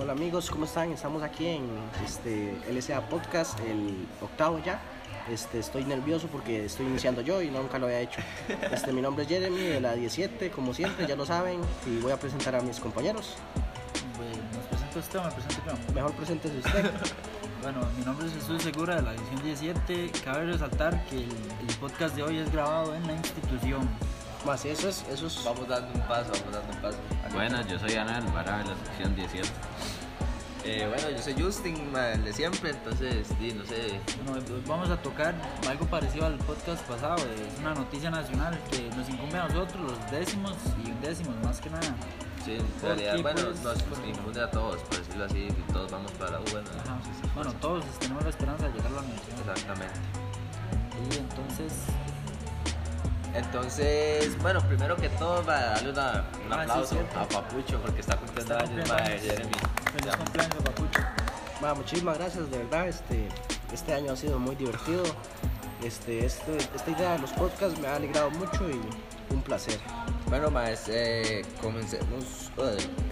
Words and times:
Hola 0.00 0.12
amigos, 0.12 0.48
¿cómo 0.48 0.64
están? 0.64 0.92
Estamos 0.92 1.24
aquí 1.24 1.44
en 1.44 1.66
este 2.06 2.56
LSA 2.70 3.08
Podcast, 3.08 3.58
el 3.58 4.06
octavo 4.22 4.62
ya. 4.64 4.80
Este, 5.28 5.58
estoy 5.58 5.84
nervioso 5.84 6.28
porque 6.28 6.66
estoy 6.66 6.86
iniciando 6.86 7.20
yo 7.20 7.42
y 7.42 7.50
nunca 7.50 7.80
lo 7.80 7.86
había 7.86 8.02
hecho. 8.02 8.20
Este, 8.70 8.92
mi 8.92 9.02
nombre 9.02 9.24
es 9.24 9.28
Jeremy 9.28 9.60
de 9.60 9.80
la 9.80 9.94
17, 9.94 10.52
como 10.52 10.72
siempre, 10.72 11.04
ya 11.04 11.16
lo 11.16 11.26
saben, 11.26 11.60
y 11.84 11.98
voy 11.98 12.12
a 12.12 12.16
presentar 12.16 12.54
a 12.54 12.60
mis 12.60 12.78
compañeros. 12.78 13.34
Bueno, 14.16 14.36
¿Nos 14.54 14.66
presenta 14.66 14.98
usted 15.00 15.18
o 15.18 15.24
me 15.24 15.30
presento 15.32 15.62
yo? 15.66 15.94
Mejor 15.94 16.12
preséntese 16.12 16.58
usted. 16.58 16.90
Bueno, 17.60 17.80
mi 17.98 18.04
nombre 18.04 18.28
es 18.28 18.34
Jesús 18.34 18.62
Segura 18.62 18.94
de 18.94 19.02
la 19.02 19.14
edición 19.14 19.42
17. 19.42 20.12
Cabe 20.24 20.46
resaltar 20.46 21.04
que 21.06 21.16
el, 21.16 21.24
el 21.68 21.74
podcast 21.80 22.14
de 22.14 22.22
hoy 22.22 22.38
es 22.38 22.52
grabado 22.52 22.94
en 22.94 23.04
la 23.04 23.14
institución. 23.14 23.88
Más, 24.46 24.64
eso 24.64 24.88
es, 24.88 25.04
eso 25.10 25.26
es. 25.26 25.44
Vamos 25.44 25.68
dando 25.68 25.92
un 25.92 26.00
paso, 26.06 26.30
vamos 26.32 26.52
dando 26.52 26.72
un 26.74 26.82
paso. 26.82 26.98
Buenas, 27.32 27.66
yo 27.66 27.78
soy 27.78 27.94
Ana 27.94 28.18
Alvarado 28.18 28.70
de 28.70 28.74
la 28.74 28.76
sección 28.86 29.14
17. 29.16 29.48
Eh, 30.64 30.86
bueno, 30.86 31.10
yo 31.10 31.22
soy 31.22 31.34
Justin, 31.40 31.92
ma, 31.92 32.10
el 32.12 32.24
de 32.24 32.32
siempre, 32.32 32.70
entonces, 32.70 33.26
sí, 33.38 33.52
no 33.56 33.64
sé. 33.64 34.00
Bueno, 34.24 34.44
hoy 34.54 34.62
vamos 34.66 34.90
a 34.90 34.96
tocar 34.98 35.34
algo 35.68 35.86
parecido 35.86 36.26
al 36.26 36.36
podcast 36.38 36.82
pasado. 36.86 37.16
Es 37.16 37.58
una 37.60 37.74
noticia 37.74 38.10
nacional 38.10 38.58
que 38.70 38.88
nos 38.94 39.08
incumbe 39.08 39.38
a 39.38 39.48
nosotros, 39.48 39.92
los 39.92 40.10
décimos 40.10 40.54
y 40.84 40.90
undécimos, 40.90 41.34
más 41.42 41.60
que 41.60 41.70
nada. 41.70 41.94
Sí, 42.44 42.54
en 42.56 42.66
¿Por 42.66 42.88
realidad, 42.90 43.16
qué, 43.16 43.22
bueno, 43.22 43.40
pues? 43.44 43.62
nos 43.62 44.06
infunde 44.06 44.42
a 44.42 44.50
todos, 44.50 44.80
por 44.82 44.98
decirlo 44.98 45.24
así, 45.24 45.48
y 45.48 45.72
todos 45.72 45.90
vamos 45.90 46.12
para 46.12 46.32
la 46.32 46.40
U, 46.40 46.44
bueno, 46.52 46.68
Ajá. 46.84 46.98
Bueno, 47.34 47.52
todos 47.60 47.84
tenemos 47.98 48.24
la 48.24 48.30
esperanza 48.30 48.66
de 48.66 48.72
llegar 48.72 48.92
a 48.92 48.94
la 48.96 49.00
universidad. 49.00 49.40
Exactamente. 49.40 50.00
Y 51.10 51.16
entonces, 51.18 51.72
Entonces, 53.34 54.36
bueno, 54.42 54.60
primero 54.66 54.96
que 54.96 55.08
todo, 55.10 55.44
va 55.44 55.58
a 55.58 55.64
darle 55.70 55.90
una, 55.90 56.24
un 56.46 56.52
Ah, 56.52 56.64
sí, 56.64 56.70
aplauso 56.70 56.96
a 57.16 57.28
Papucho 57.28 57.80
porque 57.80 58.00
está 58.00 58.16
cumpliendo 58.16 58.54
Está 58.58 58.70
años, 58.70 58.88
ma, 58.88 58.96
años. 58.96 59.22
Jeremy. 59.22 59.50
feliz 59.92 60.16
cumpleaños, 60.16 60.56
papucho. 60.64 61.00
Va, 61.62 61.74
muchísimas 61.74 62.18
gracias, 62.18 62.50
de 62.50 62.58
verdad. 62.58 62.88
Este, 62.88 63.28
este 63.72 63.94
año 63.94 64.12
ha 64.12 64.16
sido 64.16 64.38
muy 64.38 64.56
divertido. 64.56 65.02
Este, 65.84 66.24
este, 66.26 66.56
esta 66.56 66.90
idea 66.90 67.12
de 67.12 67.18
los 67.20 67.30
podcasts 67.32 67.78
me 67.80 67.86
ha 67.88 67.96
alegrado 67.96 68.30
mucho 68.30 68.68
y 68.68 68.80
un 69.32 69.42
placer. 69.42 69.78
Bueno, 70.26 70.50
más, 70.50 70.84
eh, 70.88 71.42
comencemos. 71.62 72.50
Uy, 72.56 72.64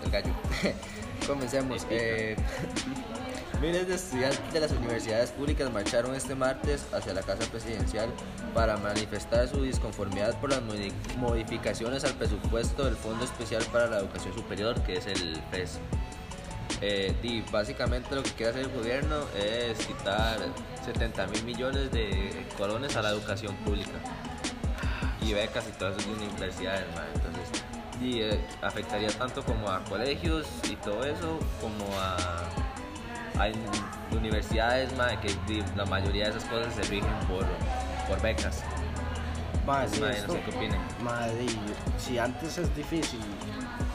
el 0.05 0.11
gallo. 0.11 0.33
comencemos. 1.27 1.87
Eh, 1.91 2.37
miles 3.61 3.87
de 3.89 3.95
estudiantes 3.95 4.53
de 4.53 4.61
las 4.61 4.71
universidades 4.73 5.31
públicas 5.31 5.71
marcharon 5.73 6.15
este 6.15 6.35
martes 6.35 6.87
hacia 6.93 7.15
la 7.15 7.23
Casa 7.23 7.45
Presidencial 7.51 8.09
para 8.55 8.77
manifestar 8.77 9.49
su 9.49 9.63
disconformidad 9.63 10.39
por 10.41 10.51
las 10.51 10.61
modi- 10.63 10.93
modificaciones 11.19 12.05
al 12.05 12.15
presupuesto 12.15 12.85
del 12.85 12.97
Fondo 12.97 13.25
Especial 13.25 13.63
para 13.73 13.87
la 13.87 13.99
Educación 13.99 14.35
Superior, 14.35 14.81
que 14.83 14.97
es 14.99 15.07
el 15.07 15.41
FES. 15.51 15.79
Eh, 16.83 17.15
y 17.23 17.41
básicamente 17.51 18.15
lo 18.15 18.23
que 18.23 18.31
quiere 18.33 18.51
hacer 18.51 18.65
el 18.65 18.73
gobierno 18.77 19.17
es 19.35 19.79
quitar 19.87 20.39
70 20.85 21.27
mil 21.29 21.45
millones 21.45 21.91
de 21.91 22.47
colones 22.59 22.97
a 22.97 23.03
la 23.03 23.11
educación 23.11 23.55
pública 23.57 23.93
y 25.23 25.33
becas 25.33 25.65
y 25.69 25.73
todas 25.79 25.97
esas 25.97 26.07
universidades, 26.09 26.85
ma. 26.95 27.03
entonces 27.15 27.63
y, 28.03 28.21
eh, 28.21 28.39
afectaría 28.61 29.09
tanto 29.09 29.43
como 29.43 29.71
a 29.71 29.83
colegios 29.85 30.47
y 30.71 30.77
todo 30.77 31.03
eso, 31.05 31.39
como 31.63 31.87
a, 31.99 32.17
in- 33.45 34.17
universidades, 34.17 34.97
ma, 34.97 35.21
que 35.21 35.29
di- 35.47 35.63
la 35.77 35.85
mayoría 35.87 36.25
de 36.25 36.31
esas 36.31 36.45
cosas 36.45 36.75
se 36.75 36.83
rigen 36.83 37.13
por, 37.29 37.45
por 38.09 38.21
becas. 38.23 38.63
Pues, 39.65 39.91
sí, 39.91 40.01
ma, 40.01 40.11
esto- 40.11 40.29
no 40.29 40.33
sé 40.35 40.43
qué 40.43 40.57
opinan. 40.57 40.81
Si 41.99 42.19
antes 42.19 42.57
es 42.59 42.75
difícil 42.77 43.21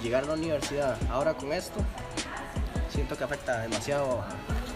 llegar 0.04 0.24
a 0.24 0.28
la 0.28 0.34
universidad, 0.34 0.98
ahora 1.10 1.34
con 1.34 1.52
esto, 1.54 1.80
siento 2.90 3.18
que 3.18 3.24
afecta 3.24 3.60
demasiado 3.62 4.22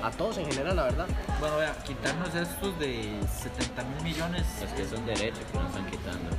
a, 0.02 0.08
a 0.08 0.12
todos 0.12 0.38
en 0.38 0.46
general, 0.46 0.76
la 0.78 0.84
verdad. 0.84 1.06
Bueno, 1.40 1.58
vea, 1.58 1.76
quitarnos 1.86 2.34
estos 2.34 2.78
de 2.80 3.20
70 3.44 3.84
mil 3.84 4.04
millones. 4.04 4.44
Es 4.64 4.72
que 4.74 4.84
es 4.84 4.92
un 4.94 5.06
derecho 5.06 5.42
que 5.52 5.58
nos 5.58 5.68
están 5.68 5.86
quitando. 5.92 6.30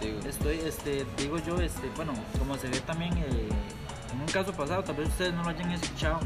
Sí, 0.00 0.16
Estoy, 0.28 0.60
este, 0.60 1.04
digo 1.16 1.38
yo, 1.38 1.60
este, 1.60 1.88
bueno, 1.96 2.12
como 2.38 2.56
se 2.56 2.68
ve 2.68 2.80
también 2.80 3.16
eh, 3.18 3.48
en 4.12 4.20
un 4.20 4.26
caso 4.26 4.52
pasado, 4.52 4.84
tal 4.84 4.94
vez 4.96 5.08
ustedes 5.08 5.32
no 5.34 5.42
lo 5.42 5.48
hayan 5.48 5.72
escuchado, 5.72 6.20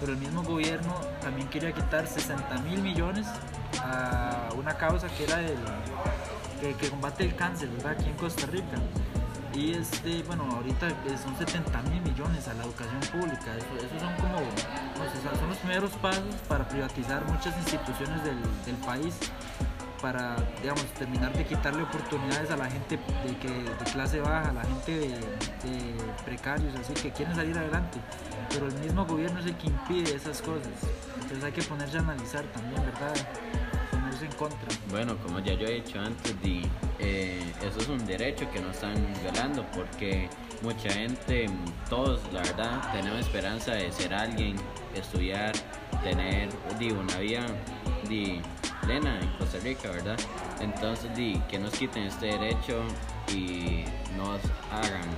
pero 0.00 0.12
el 0.12 0.18
mismo 0.18 0.42
gobierno 0.42 0.94
también 1.20 1.48
quería 1.48 1.72
quitar 1.72 2.06
60 2.06 2.58
mil 2.58 2.80
millones 2.80 3.26
a 3.82 4.48
una 4.56 4.76
causa 4.76 5.08
que 5.08 5.24
era 5.24 5.40
el 5.40 5.56
que, 6.78 6.88
combate 6.88 7.24
el 7.24 7.34
cáncer, 7.36 7.68
¿verdad? 7.68 7.92
Aquí 7.92 8.08
en 8.08 8.16
Costa 8.16 8.46
Rica. 8.46 8.78
Y 9.54 9.72
este, 9.72 10.22
bueno, 10.24 10.48
ahorita 10.50 10.88
son 11.22 11.36
70 11.36 11.82
mil 11.82 12.00
millones 12.02 12.48
a 12.48 12.54
la 12.54 12.64
educación 12.64 13.00
pública. 13.12 13.56
Eso, 13.56 13.86
esos 13.86 14.00
son 14.00 14.14
como, 14.16 14.38
son 15.38 15.48
los 15.48 15.58
primeros 15.58 15.90
pasos 15.92 16.24
para 16.48 16.66
privatizar 16.66 17.24
muchas 17.26 17.56
instituciones 17.58 18.24
del 18.24 18.76
país 18.84 19.14
para, 20.04 20.36
digamos, 20.60 20.84
terminar 20.98 21.32
de 21.32 21.46
quitarle 21.46 21.82
oportunidades 21.82 22.50
a 22.50 22.58
la 22.58 22.70
gente 22.70 22.98
de, 22.98 23.90
clase 23.90 24.20
baja, 24.20 24.50
a 24.50 24.52
la 24.52 24.62
gente 24.62 24.98
de, 24.98 25.08
de 25.08 25.94
precarios, 26.26 26.74
así 26.74 26.92
que 26.92 27.10
quieren 27.10 27.34
salir 27.34 27.56
adelante. 27.56 27.98
Pero 28.50 28.66
el 28.66 28.74
mismo 28.80 29.06
gobierno 29.06 29.40
es 29.40 29.46
el 29.46 29.56
que 29.56 29.68
impide 29.68 30.14
esas 30.14 30.42
cosas. 30.42 30.68
Entonces 31.14 31.42
hay 31.42 31.52
que 31.52 31.62
ponerse 31.62 31.96
a 31.96 32.00
analizar 32.00 32.44
también, 32.52 32.82
¿verdad? 32.84 33.14
Ponerse 33.90 34.26
en 34.26 34.32
contra. 34.32 34.68
Bueno, 34.90 35.16
como 35.22 35.38
ya 35.38 35.54
yo 35.54 35.66
he 35.66 35.76
dicho 35.76 35.98
antes, 35.98 36.38
di, 36.42 36.68
eh, 36.98 37.42
eso 37.62 37.78
es 37.78 37.88
un 37.88 38.04
derecho 38.04 38.44
que 38.50 38.60
nos 38.60 38.74
están 38.74 38.94
violando 39.22 39.64
porque 39.74 40.28
mucha 40.60 40.90
gente, 40.90 41.46
todos 41.88 42.20
la 42.30 42.42
verdad, 42.42 42.92
tenemos 42.92 43.20
esperanza 43.20 43.72
de 43.72 43.90
ser 43.90 44.12
alguien, 44.12 44.56
estudiar, 44.94 45.54
tener 46.02 46.50
di, 46.78 46.90
una 46.90 47.16
vida 47.20 47.46
di, 48.06 48.42
plena 48.84 49.18
en 49.20 49.28
Costa 49.38 49.58
Rica, 49.62 49.90
¿verdad? 49.90 50.18
Entonces, 50.60 51.14
di, 51.16 51.40
que 51.48 51.58
nos 51.58 51.72
quiten 51.72 52.04
este 52.04 52.26
derecho 52.26 52.82
y 53.32 53.84
nos 54.16 54.40
hagan 54.70 55.08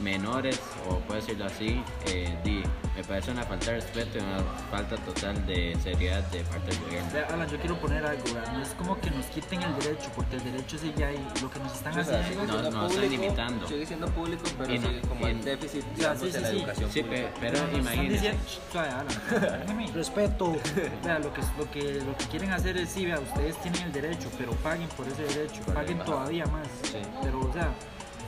menores, 0.00 0.60
o 0.88 0.96
puedo 1.00 1.20
decirlo 1.20 1.46
así, 1.46 1.82
eh, 2.06 2.36
di, 2.44 2.62
me 2.96 3.04
parece 3.04 3.30
una 3.30 3.42
falta 3.44 3.66
de 3.66 3.72
respeto 3.80 4.18
y 4.18 4.20
una 4.20 4.42
falta 4.70 4.96
total 4.96 5.44
de 5.46 5.76
seriedad 5.82 6.22
de 6.30 6.40
parte 6.44 6.70
del 6.70 6.80
gobierno. 6.80 7.10
Vea, 7.12 7.26
Alan, 7.32 7.48
yo 7.48 7.58
quiero 7.58 7.76
poner 7.80 8.04
algo, 8.04 8.22
¿verdad? 8.34 8.52
no 8.52 8.62
es 8.62 8.68
como 8.70 9.00
que 9.00 9.10
nos 9.10 9.26
quiten 9.26 9.62
el 9.62 9.74
derecho, 9.78 10.10
porque 10.16 10.36
el 10.36 10.44
derecho 10.44 10.78
sigue 10.78 11.04
ahí. 11.04 11.28
Lo 11.42 11.50
que 11.50 11.58
nos 11.60 11.72
están 11.74 11.92
sigue 12.04 12.16
haciendo... 12.16 12.46
No, 12.62 12.70
no, 12.70 12.86
están 12.88 13.10
limitando. 13.10 13.68
Sigue 13.68 13.86
siendo 13.86 14.06
público, 14.08 14.42
pero 14.58 14.72
En- 14.72 14.82
sigue 14.82 15.00
como 15.02 15.26
en- 15.26 15.38
el 15.38 15.44
déficit 15.44 15.84
digamos, 15.96 16.18
sí, 16.20 16.26
de 16.26 16.32
sí, 16.32 16.40
la 16.40 16.48
sí. 16.50 16.56
educación 16.58 16.90
Sí, 16.90 17.02
pública. 17.02 17.22
pe- 17.28 17.32
pero 17.40 17.56
están 17.56 17.76
imagínense. 17.80 18.34
Respeto. 19.94 20.56
Vea, 21.04 21.18
lo 21.18 21.32
que, 21.32 21.40
lo, 21.58 21.70
que, 21.70 21.94
lo 22.04 22.16
que 22.16 22.24
quieren 22.26 22.50
hacer 22.52 22.76
es, 22.76 22.88
sí, 22.90 23.04
vea, 23.06 23.18
ustedes 23.20 23.56
tienen 23.62 23.82
el 23.84 23.92
derecho, 23.92 24.30
pero 24.38 24.52
paguen 24.52 24.88
por 24.90 25.06
ese 25.08 25.22
derecho, 25.22 25.60
paguen 25.72 25.98
todavía 26.00 26.46
más. 26.46 26.66
Sí. 26.82 26.98
Pero, 27.22 27.40
o 27.40 27.52
sea, 27.52 27.68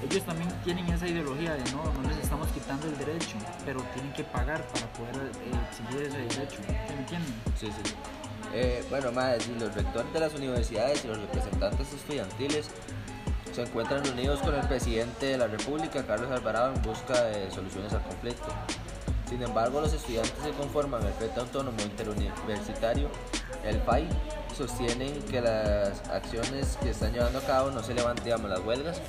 ellos 0.02 0.24
también 0.24 0.48
tienen 0.64 0.88
esa 0.88 1.06
ideología 1.06 1.54
de 1.54 1.70
no, 1.72 1.84
no 1.92 2.08
les 2.08 2.18
estamos 2.18 2.48
quitando 2.48 2.86
el 2.86 2.96
derecho, 2.96 3.36
pero 3.64 3.82
tienen 3.94 4.12
que 4.12 4.24
pagar 4.24 4.66
para 4.68 4.86
poder 4.94 5.16
eh, 5.16 5.52
exigir 5.70 6.06
ese 6.06 6.18
derecho. 6.18 6.56
¿Se 6.86 6.94
entienden? 6.94 7.34
Sí, 7.58 7.66
sí. 7.66 7.94
Eh, 8.54 8.84
bueno, 8.88 9.12
más, 9.12 9.46
los 9.48 9.74
rectores 9.74 10.12
de 10.12 10.20
las 10.20 10.34
universidades 10.34 11.04
y 11.04 11.08
los 11.08 11.18
representantes 11.20 11.92
estudiantiles 11.92 12.70
se 13.52 13.62
encuentran 13.62 14.04
reunidos 14.04 14.40
con 14.40 14.54
el 14.54 14.66
presidente 14.66 15.26
de 15.26 15.38
la 15.38 15.46
República, 15.46 16.04
Carlos 16.06 16.30
Alvarado, 16.30 16.74
en 16.74 16.82
busca 16.82 17.22
de 17.24 17.50
soluciones 17.50 17.92
al 17.92 18.02
conflicto. 18.02 18.48
Sin 19.28 19.42
embargo, 19.42 19.80
los 19.80 19.92
estudiantes 19.92 20.32
que 20.42 20.50
conforman 20.52 21.06
el 21.06 21.12
Frente 21.12 21.38
Autónomo 21.38 21.80
Interuniversitario, 21.82 23.08
el 23.64 23.80
FAI, 23.82 24.08
sostienen 24.56 25.22
que 25.24 25.40
las 25.40 26.08
acciones 26.08 26.76
que 26.82 26.90
están 26.90 27.12
llevando 27.12 27.38
a 27.38 27.42
cabo 27.42 27.70
no 27.70 27.82
se 27.82 27.94
levantan, 27.94 28.24
digamos, 28.24 28.50
las 28.50 28.60
huelgas, 28.60 29.00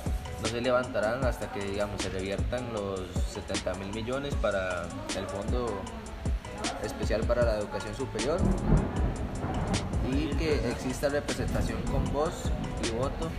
no 0.42 0.48
se 0.48 0.60
levantarán 0.60 1.24
hasta 1.24 1.50
que, 1.52 1.60
digamos, 1.60 2.02
se 2.02 2.08
reviertan 2.08 2.72
los 2.72 3.00
70 3.32 3.74
mil 3.74 3.94
millones 3.94 4.34
para 4.34 4.86
el 5.16 5.26
Fondo 5.26 5.80
Especial 6.82 7.22
para 7.22 7.44
la 7.44 7.58
Educación 7.58 7.94
Superior 7.94 8.40
y 10.12 10.26
que 10.36 10.54
exista 10.70 11.08
representación 11.08 11.80
con 11.82 12.12
voz 12.12 12.32
y 12.84 12.90
voto 12.90 13.30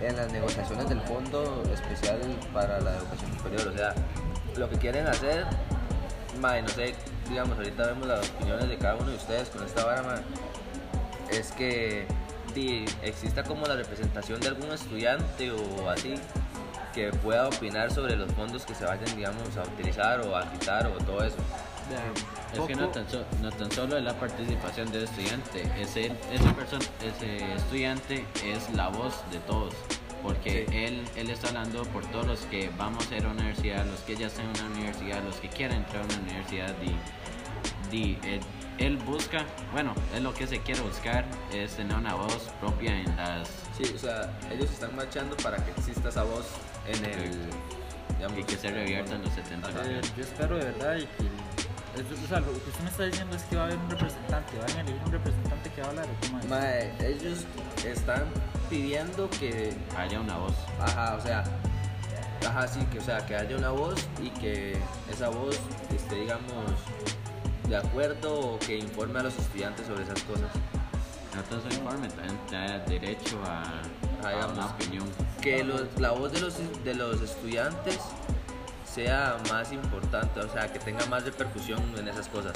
en 0.00 0.16
las 0.16 0.30
negociaciones 0.32 0.88
del 0.88 1.00
Fondo 1.02 1.62
Especial 1.72 2.20
para 2.52 2.80
la 2.80 2.96
Educación 2.96 3.32
Superior. 3.38 3.68
O 3.68 3.76
sea, 3.76 3.94
lo 4.56 4.68
que 4.68 4.76
quieren 4.76 5.06
hacer, 5.06 5.46
no 6.38 6.68
sé, 6.68 6.94
digamos, 7.30 7.56
ahorita 7.56 7.86
vemos 7.86 8.08
las 8.08 8.28
opiniones 8.28 8.68
de 8.68 8.76
cada 8.76 8.96
uno 8.96 9.10
de 9.10 9.16
ustedes 9.16 9.48
con 9.48 9.64
esta 9.64 9.84
vara, 9.84 10.22
es 11.30 11.50
que 11.52 12.06
exista 13.02 13.42
como 13.42 13.64
la 13.66 13.76
representación 13.76 14.38
de 14.40 14.48
algún 14.48 14.70
estudiante 14.72 15.50
o 15.50 15.88
así 15.88 16.14
que 16.92 17.10
pueda 17.10 17.48
opinar 17.48 17.90
sobre 17.92 18.16
los 18.16 18.30
fondos 18.32 18.64
que 18.64 18.74
se 18.74 18.84
vayan, 18.84 19.16
digamos, 19.16 19.56
a 19.56 19.62
utilizar 19.62 20.20
o 20.20 20.36
a 20.36 20.50
quitar 20.52 20.86
o 20.86 20.92
todo 21.04 21.22
eso. 21.24 21.36
Es 22.54 22.60
que 22.60 22.74
no 22.74 22.88
tan, 22.88 23.08
so- 23.10 23.24
no 23.42 23.50
tan 23.50 23.70
solo 23.72 23.96
es 23.98 24.04
la 24.04 24.14
participación 24.14 24.90
del 24.92 25.04
estudiante, 25.04 25.62
ese, 25.80 26.12
esa 26.32 26.52
persona, 26.54 26.84
ese 27.04 27.54
estudiante 27.54 28.24
es 28.44 28.70
la 28.74 28.88
voz 28.88 29.14
de 29.30 29.38
todos. 29.40 29.74
porque 30.22 30.66
Sí. 30.68 30.76
él, 30.76 31.04
él 31.16 31.30
está 31.30 31.48
hablando 31.48 31.82
por 31.86 32.04
todos 32.12 32.24
los 32.26 32.38
que 32.42 32.70
vamos 32.78 33.10
a 33.10 33.16
ir 33.16 33.24
a 33.24 33.28
una 33.30 33.40
universidad, 33.40 33.84
los 33.86 33.98
que 34.02 34.14
ya 34.14 34.28
están 34.28 34.44
en 34.44 34.50
una 34.66 34.76
universidad, 34.76 35.20
los 35.24 35.34
que 35.36 35.48
quieren 35.48 35.78
entrar 35.78 36.02
a 36.02 36.04
una 36.04 36.18
universidad 36.18 36.72
y, 36.80 37.96
y 37.96 38.18
él, 38.22 38.40
él 38.78 38.96
busca, 38.98 39.44
bueno, 39.72 39.92
es 40.14 40.22
lo 40.22 40.32
que 40.32 40.46
se 40.46 40.60
quiere 40.60 40.80
buscar, 40.82 41.24
es 41.52 41.74
tener 41.74 41.96
una 41.96 42.14
voz 42.14 42.48
propia 42.60 42.96
en 43.00 43.16
las 43.16 43.48
Sí, 43.76 43.82
o 43.92 43.98
sea, 43.98 44.30
ellos 44.52 44.70
están 44.70 44.94
marchando 44.94 45.36
para 45.38 45.56
que 45.56 45.72
exista 45.72 46.08
esa 46.10 46.22
voz 46.22 46.46
en 46.86 47.04
el. 47.04 47.30
digamos, 48.16 48.38
y 48.38 48.44
que 48.44 48.56
se 48.56 48.70
reviertan 48.70 49.22
los 49.22 49.32
70 49.34 49.68
Ajá. 49.68 49.78
Eh, 49.80 49.82
millones. 49.88 50.12
yo 50.16 50.22
espero 50.22 50.56
de 50.56 50.64
verdad 50.64 50.96
y 50.96 51.00
que. 51.02 52.00
eso- 52.00 52.24
o 52.24 52.28
sea, 52.28 52.40
lo 52.40 52.46
que 52.52 52.68
usted 52.70 52.82
me 52.82 52.90
está 52.90 53.04
diciendo 53.04 53.36
es 53.36 53.42
que 53.44 53.56
va 53.56 53.62
a 53.62 53.64
haber 53.66 53.78
un 53.78 53.90
representante, 53.90 54.58
van 54.58 54.70
a 54.76 54.80
elegir 54.80 55.00
un 55.04 55.12
representante 55.12 55.70
que 55.70 55.80
va 55.80 55.86
a 55.86 55.90
hablar. 55.90 56.06
¿o 56.06 56.26
cómo 56.26 56.38
es? 56.40 56.46
Mae, 56.48 56.92
ellos 57.06 57.38
están 57.86 58.24
pidiendo 58.70 59.28
que 59.30 59.72
Haya 59.96 60.20
una 60.20 60.36
voz. 60.38 60.54
Ajá, 60.80 61.16
o 61.16 61.20
sea, 61.20 61.44
ajá, 62.46 62.66
sí, 62.68 62.80
que, 62.90 62.98
o 62.98 63.02
sea, 63.02 63.24
que 63.26 63.36
haya 63.36 63.56
una 63.56 63.70
voz 63.70 63.94
y 64.22 64.30
que 64.30 64.76
esa 65.10 65.28
voz 65.28 65.58
esté, 65.94 66.16
digamos, 66.16 66.64
de 67.68 67.76
acuerdo 67.76 68.54
o 68.54 68.58
que 68.58 68.76
informe 68.78 69.20
a 69.20 69.22
los 69.24 69.36
estudiantes 69.38 69.86
sobre 69.86 70.02
esas 70.04 70.20
cosas. 70.22 70.48
No 71.34 71.42
tan 71.44 71.62
solo 71.62 71.74
informe, 71.74 72.08
también 72.08 72.38
te 72.48 72.56
da 72.56 72.78
derecho 72.80 73.38
a, 73.46 73.62
Una 74.52 74.66
opinión. 74.66 75.08
Que 75.40 75.64
los- 75.64 75.98
la 76.00 76.12
voz 76.12 76.32
de 76.32 76.40
los, 76.40 76.54
de 76.84 76.94
los 76.94 77.20
estudiantes 77.20 77.98
sea 78.92 79.36
más 79.50 79.72
importante, 79.72 80.40
o 80.40 80.52
sea, 80.52 80.72
que 80.72 80.78
tenga 80.78 81.04
más 81.06 81.24
repercusión 81.24 81.80
en 81.98 82.08
esas 82.08 82.28
cosas. 82.28 82.52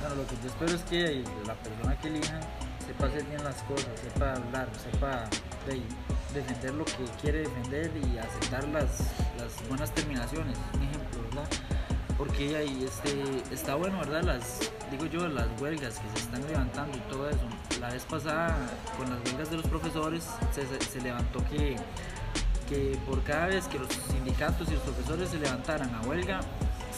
Bueno, 0.00 0.14
lo 0.16 0.26
que 0.26 0.36
yo 0.42 0.48
espero 0.48 0.74
es 0.74 0.82
que 0.82 1.24
la 1.46 1.54
persona 1.54 1.98
que 2.00 2.08
elijan 2.08 2.40
sepa 2.86 3.06
hacer 3.06 3.24
bien 3.24 3.44
las 3.44 3.56
cosas, 3.64 3.88
sepa 4.02 4.32
hablar, 4.34 4.68
sepa 4.90 5.24
de- 5.66 5.82
defender 6.34 6.74
lo 6.74 6.84
que 6.84 7.04
quiere 7.20 7.40
defender 7.40 7.90
y 7.96 8.18
aceptar 8.18 8.64
las, 8.68 9.00
las 9.38 9.68
buenas 9.68 9.92
terminaciones. 9.94 10.56
Porque 12.20 12.54
ahí 12.54 12.84
este, 12.86 13.14
está 13.50 13.76
bueno, 13.76 13.98
¿verdad? 14.00 14.22
Las, 14.24 14.70
digo 14.90 15.06
yo, 15.06 15.26
las 15.26 15.46
huelgas 15.58 15.94
que 15.98 16.06
se 16.18 16.26
están 16.26 16.46
levantando 16.46 16.94
y 16.98 17.00
todo 17.10 17.30
eso. 17.30 17.38
La 17.80 17.88
vez 17.88 18.04
pasada, 18.04 18.54
con 18.98 19.08
las 19.08 19.18
huelgas 19.24 19.50
de 19.50 19.56
los 19.56 19.64
profesores, 19.66 20.26
se, 20.54 20.66
se- 20.66 20.84
se 20.84 21.00
levantó 21.00 21.42
que, 21.48 21.76
que 22.68 22.98
por 23.06 23.22
cada 23.22 23.46
vez 23.46 23.64
que 23.68 23.78
los 23.78 23.88
sindicatos 24.12 24.68
y 24.68 24.72
los 24.74 24.82
profesores 24.82 25.30
se 25.30 25.38
levantaran 25.38 25.94
a 25.94 26.02
huelga, 26.02 26.40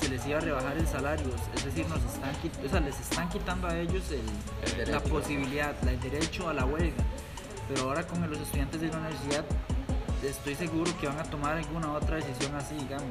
se 0.01 0.09
les 0.09 0.27
iba 0.27 0.39
a 0.39 0.41
rebajar 0.41 0.77
el 0.77 0.89
salario, 0.89 1.27
es 1.55 1.65
decir, 1.67 1.87
nos 1.89 2.03
están, 2.03 2.33
o 2.67 2.69
sea, 2.69 2.81
les 2.81 2.99
están 2.99 3.29
quitando 3.29 3.69
a 3.69 3.79
ellos 3.79 4.03
el- 4.11 4.91
la 4.91 4.99
posibilidad, 4.99 5.73
el 5.89 6.01
derecho 6.01 6.49
a 6.49 6.53
la 6.53 6.65
huelga. 6.65 7.05
Pero 7.69 7.83
ahora 7.89 8.05
con 8.05 8.29
los 8.29 8.41
estudiantes 8.41 8.81
de 8.81 8.89
la 8.89 8.99
universidad, 8.99 9.45
estoy 10.23 10.55
seguro 10.55 10.91
que 11.01 11.07
van 11.09 11.19
a 11.19 11.25
tomar 11.25 11.57
alguna 11.57 11.93
otra 11.93 12.17
decisión 12.17 12.55
así, 12.55 12.75
digamos. 12.75 13.11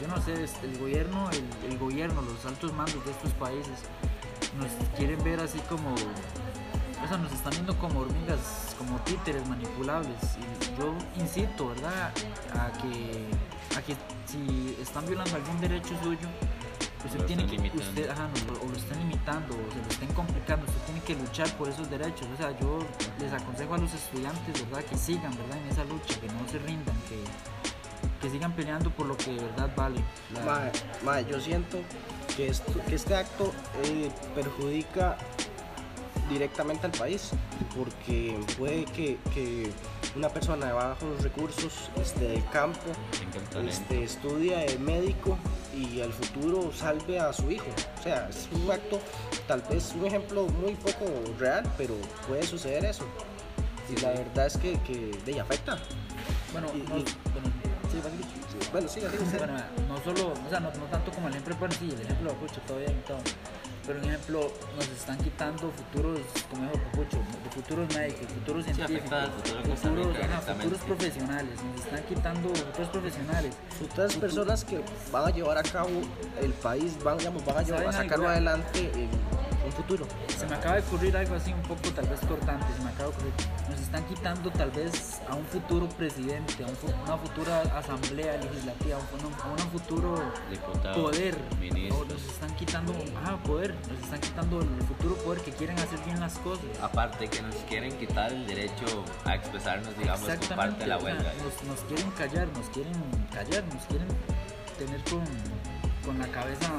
Yo 0.00 0.08
no 0.08 0.20
sé, 0.20 0.34
el 0.62 0.78
gobierno, 0.78 1.30
el, 1.68 1.78
gobierno, 1.78 2.22
los 2.22 2.44
altos 2.44 2.72
mandos 2.72 3.04
de 3.04 3.10
estos 3.10 3.32
países 3.32 3.78
nos 4.58 4.70
quieren 4.96 5.22
ver 5.24 5.40
así 5.40 5.58
como, 5.68 5.92
o 5.92 7.08
sea, 7.08 7.18
nos 7.18 7.32
están 7.32 7.52
viendo 7.52 7.76
como 7.78 8.00
hormigas, 8.00 8.74
como 8.78 8.98
títeres 9.00 9.46
manipulables. 9.48 10.18
Yo 10.78 10.94
incito, 11.20 11.68
¿verdad?, 11.68 12.12
a 12.52 12.72
que, 12.72 13.26
a 13.76 13.82
que 13.82 13.96
si 14.26 14.76
están 14.80 15.06
violando 15.06 15.36
algún 15.36 15.60
derecho 15.60 15.94
suyo, 16.02 16.28
usted 17.06 17.20
Lo 17.20 17.26
tiene 17.26 17.44
que, 17.46 17.52
limitando. 17.52 17.82
usted, 17.84 18.08
ajá, 18.10 18.28
no, 18.46 18.66
o 18.66 18.70
lo 18.70 18.76
están 18.76 18.98
limitando, 18.98 19.54
o 19.54 19.72
se 19.72 19.78
lo 19.80 19.88
estén 19.90 20.08
complicando, 20.14 20.66
usted 20.66 20.80
tiene 20.86 21.00
que 21.02 21.14
luchar 21.14 21.48
por 21.56 21.68
esos 21.68 21.88
derechos. 21.90 22.26
O 22.32 22.36
sea, 22.36 22.58
yo 22.58 22.78
les 23.18 23.32
aconsejo 23.32 23.74
a 23.74 23.78
los 23.78 23.92
estudiantes, 23.94 24.60
¿verdad?, 24.70 24.84
que 24.88 24.96
sigan, 24.96 25.36
¿verdad?, 25.36 25.58
en 25.58 25.68
esa 25.68 25.84
lucha, 25.84 26.18
que 26.20 26.28
no 26.28 26.48
se 26.50 26.58
rindan, 26.58 26.96
que, 27.08 27.18
que 28.22 28.30
sigan 28.30 28.52
peleando 28.52 28.90
por 28.90 29.06
lo 29.06 29.16
que 29.16 29.32
de 29.32 29.42
verdad 29.42 29.70
vale. 29.76 30.00
La- 30.32 30.70
mae, 31.04 31.24
yo 31.26 31.40
siento 31.40 31.78
que, 32.36 32.48
esto- 32.48 32.72
que 32.88 32.94
este 32.94 33.14
acto 33.16 33.52
eh, 33.84 34.10
perjudica 34.34 35.16
directamente 36.28 36.86
al 36.86 36.92
país, 36.92 37.30
porque 37.76 38.38
puede 38.58 38.84
que, 38.86 39.18
que 39.34 39.70
una 40.16 40.28
persona 40.28 40.66
de 40.66 40.72
bajos 40.72 41.22
recursos 41.22 41.90
este, 42.00 42.28
del 42.28 42.44
campo 42.50 42.80
este, 43.68 44.04
estudia 44.04 44.58
de 44.58 44.78
médico 44.78 45.36
y 45.76 46.00
al 46.00 46.12
futuro 46.12 46.70
salve 46.72 47.18
a 47.18 47.32
su 47.32 47.50
hijo. 47.50 47.66
O 47.98 48.02
sea, 48.02 48.28
es 48.28 48.48
un 48.52 48.70
acto, 48.70 49.00
tal 49.48 49.60
vez 49.62 49.92
un 49.98 50.06
ejemplo 50.06 50.46
muy 50.46 50.74
poco 50.74 51.04
real, 51.38 51.64
pero 51.76 51.94
puede 52.28 52.44
suceder 52.44 52.84
eso. 52.84 53.04
Y 53.90 54.00
la 54.00 54.10
verdad 54.10 54.46
es 54.46 54.56
que, 54.56 54.80
que 54.82 55.10
de 55.24 55.32
ella 55.32 55.42
afecta. 55.42 55.78
bueno, 56.52 56.68
y- 56.74 56.78
no- 56.88 56.98
y- 56.98 57.04
bueno, 57.32 57.52
sí, 57.90 57.98
Basilio. 58.02 58.26
Sí, 58.54 58.68
Bueno, 58.70 58.88
sí. 58.88 59.00
Bueno, 59.36 59.54
no 59.88 60.04
solo, 60.04 60.32
o 60.32 60.48
sea, 60.50 60.60
no, 60.60 60.70
no 60.74 60.84
tanto 60.86 61.10
como 61.10 61.26
el 61.26 61.32
ejemplo, 61.34 61.56
bueno, 61.58 61.74
sí, 61.78 61.90
el 61.92 62.00
ejemplo 62.00 62.28
de 62.30 62.34
Papucho, 62.36 62.60
todo 62.68 62.78
bien 62.78 62.92
y 62.92 63.06
todo. 63.08 63.18
Pero 63.86 63.98
un 63.98 64.04
ejemplo, 64.06 64.50
nos 64.76 64.88
están 64.88 65.18
quitando 65.18 65.70
futuros, 65.70 66.20
como 66.50 66.62
dijo 66.62 66.82
Papucho, 66.84 67.18
de 67.18 67.50
futuros 67.50 67.94
médicos, 67.94 68.26
futuros 68.32 68.64
Sí, 68.64 68.72
científicos, 68.74 69.12
al 69.12 69.30
futuro 69.30 69.76
futuros, 69.76 70.16
ajá, 70.16 70.54
futuros 70.54 70.80
profesionales, 70.80 71.62
nos 71.62 71.84
están 71.84 72.02
quitando 72.04 72.48
futuros 72.48 72.88
profesionales. 72.88 73.54
Futuras 73.78 74.16
personas 74.16 74.64
que 74.64 74.80
van 75.12 75.26
a 75.26 75.30
llevar 75.30 75.58
a 75.58 75.62
cabo 75.62 75.90
el 76.40 76.52
país, 76.54 76.96
van, 77.04 77.18
digamos, 77.18 77.44
van 77.44 77.58
a, 77.58 77.62
llevar, 77.62 77.86
a 77.86 77.92
¿Saben 77.92 78.08
sacarlo 78.08 78.28
adelante 78.28 78.90
un 78.94 79.43
futuro. 79.74 80.06
Se 80.36 80.46
me 80.46 80.54
acaba 80.54 80.76
de 80.76 80.82
ocurrir 80.82 81.16
algo 81.16 81.34
así 81.34 81.52
un 81.52 81.62
poco 81.62 81.90
tal 81.94 82.06
vez 82.08 82.20
cortante, 82.20 82.66
se 82.76 82.82
me 82.82 82.90
acaba 82.90 83.10
de 83.10 83.16
ocurrir. 83.16 83.32
Nos 83.68 83.80
están 83.80 84.04
quitando 84.06 84.50
tal 84.50 84.70
vez 84.70 85.20
a 85.28 85.34
un 85.34 85.44
futuro 85.46 85.88
presidente, 85.88 86.64
a 86.64 86.66
un 86.66 86.74
una 87.04 87.16
futura 87.16 87.60
asamblea 87.78 88.36
legislativa, 88.36 88.96
a 88.96 89.48
un, 89.48 89.70
futuro 89.70 90.32
poder. 90.94 91.36
ministros. 91.58 92.00
O 92.00 92.04
nos 92.04 92.24
están 92.24 92.54
quitando, 92.56 92.92
ah, 93.24 93.36
poder, 93.44 93.74
nos 93.88 93.98
están 94.02 94.20
quitando 94.20 94.60
el 94.60 94.82
futuro 94.82 95.14
poder 95.16 95.40
que 95.42 95.50
quieren 95.52 95.78
hacer 95.78 95.98
bien 96.04 96.20
las 96.20 96.38
cosas. 96.38 96.64
Aparte 96.82 97.28
que 97.28 97.42
nos 97.42 97.54
quieren 97.68 97.96
quitar 97.98 98.32
el 98.32 98.46
derecho 98.46 99.04
a 99.24 99.34
expresarnos, 99.34 99.96
digamos, 99.98 100.28
parte 100.56 100.80
de 100.80 100.86
la 100.86 100.98
huelga. 100.98 101.32
nos, 101.42 101.68
nos 101.68 101.80
quieren 101.80 102.10
callar, 102.12 102.48
nos 102.48 102.68
quieren 102.68 102.94
callar, 103.32 103.64
nos 103.72 103.84
quieren 103.86 104.08
tener 104.78 105.02
con, 105.04 105.24
con 106.04 106.18
la 106.18 106.28
cabeza 106.28 106.70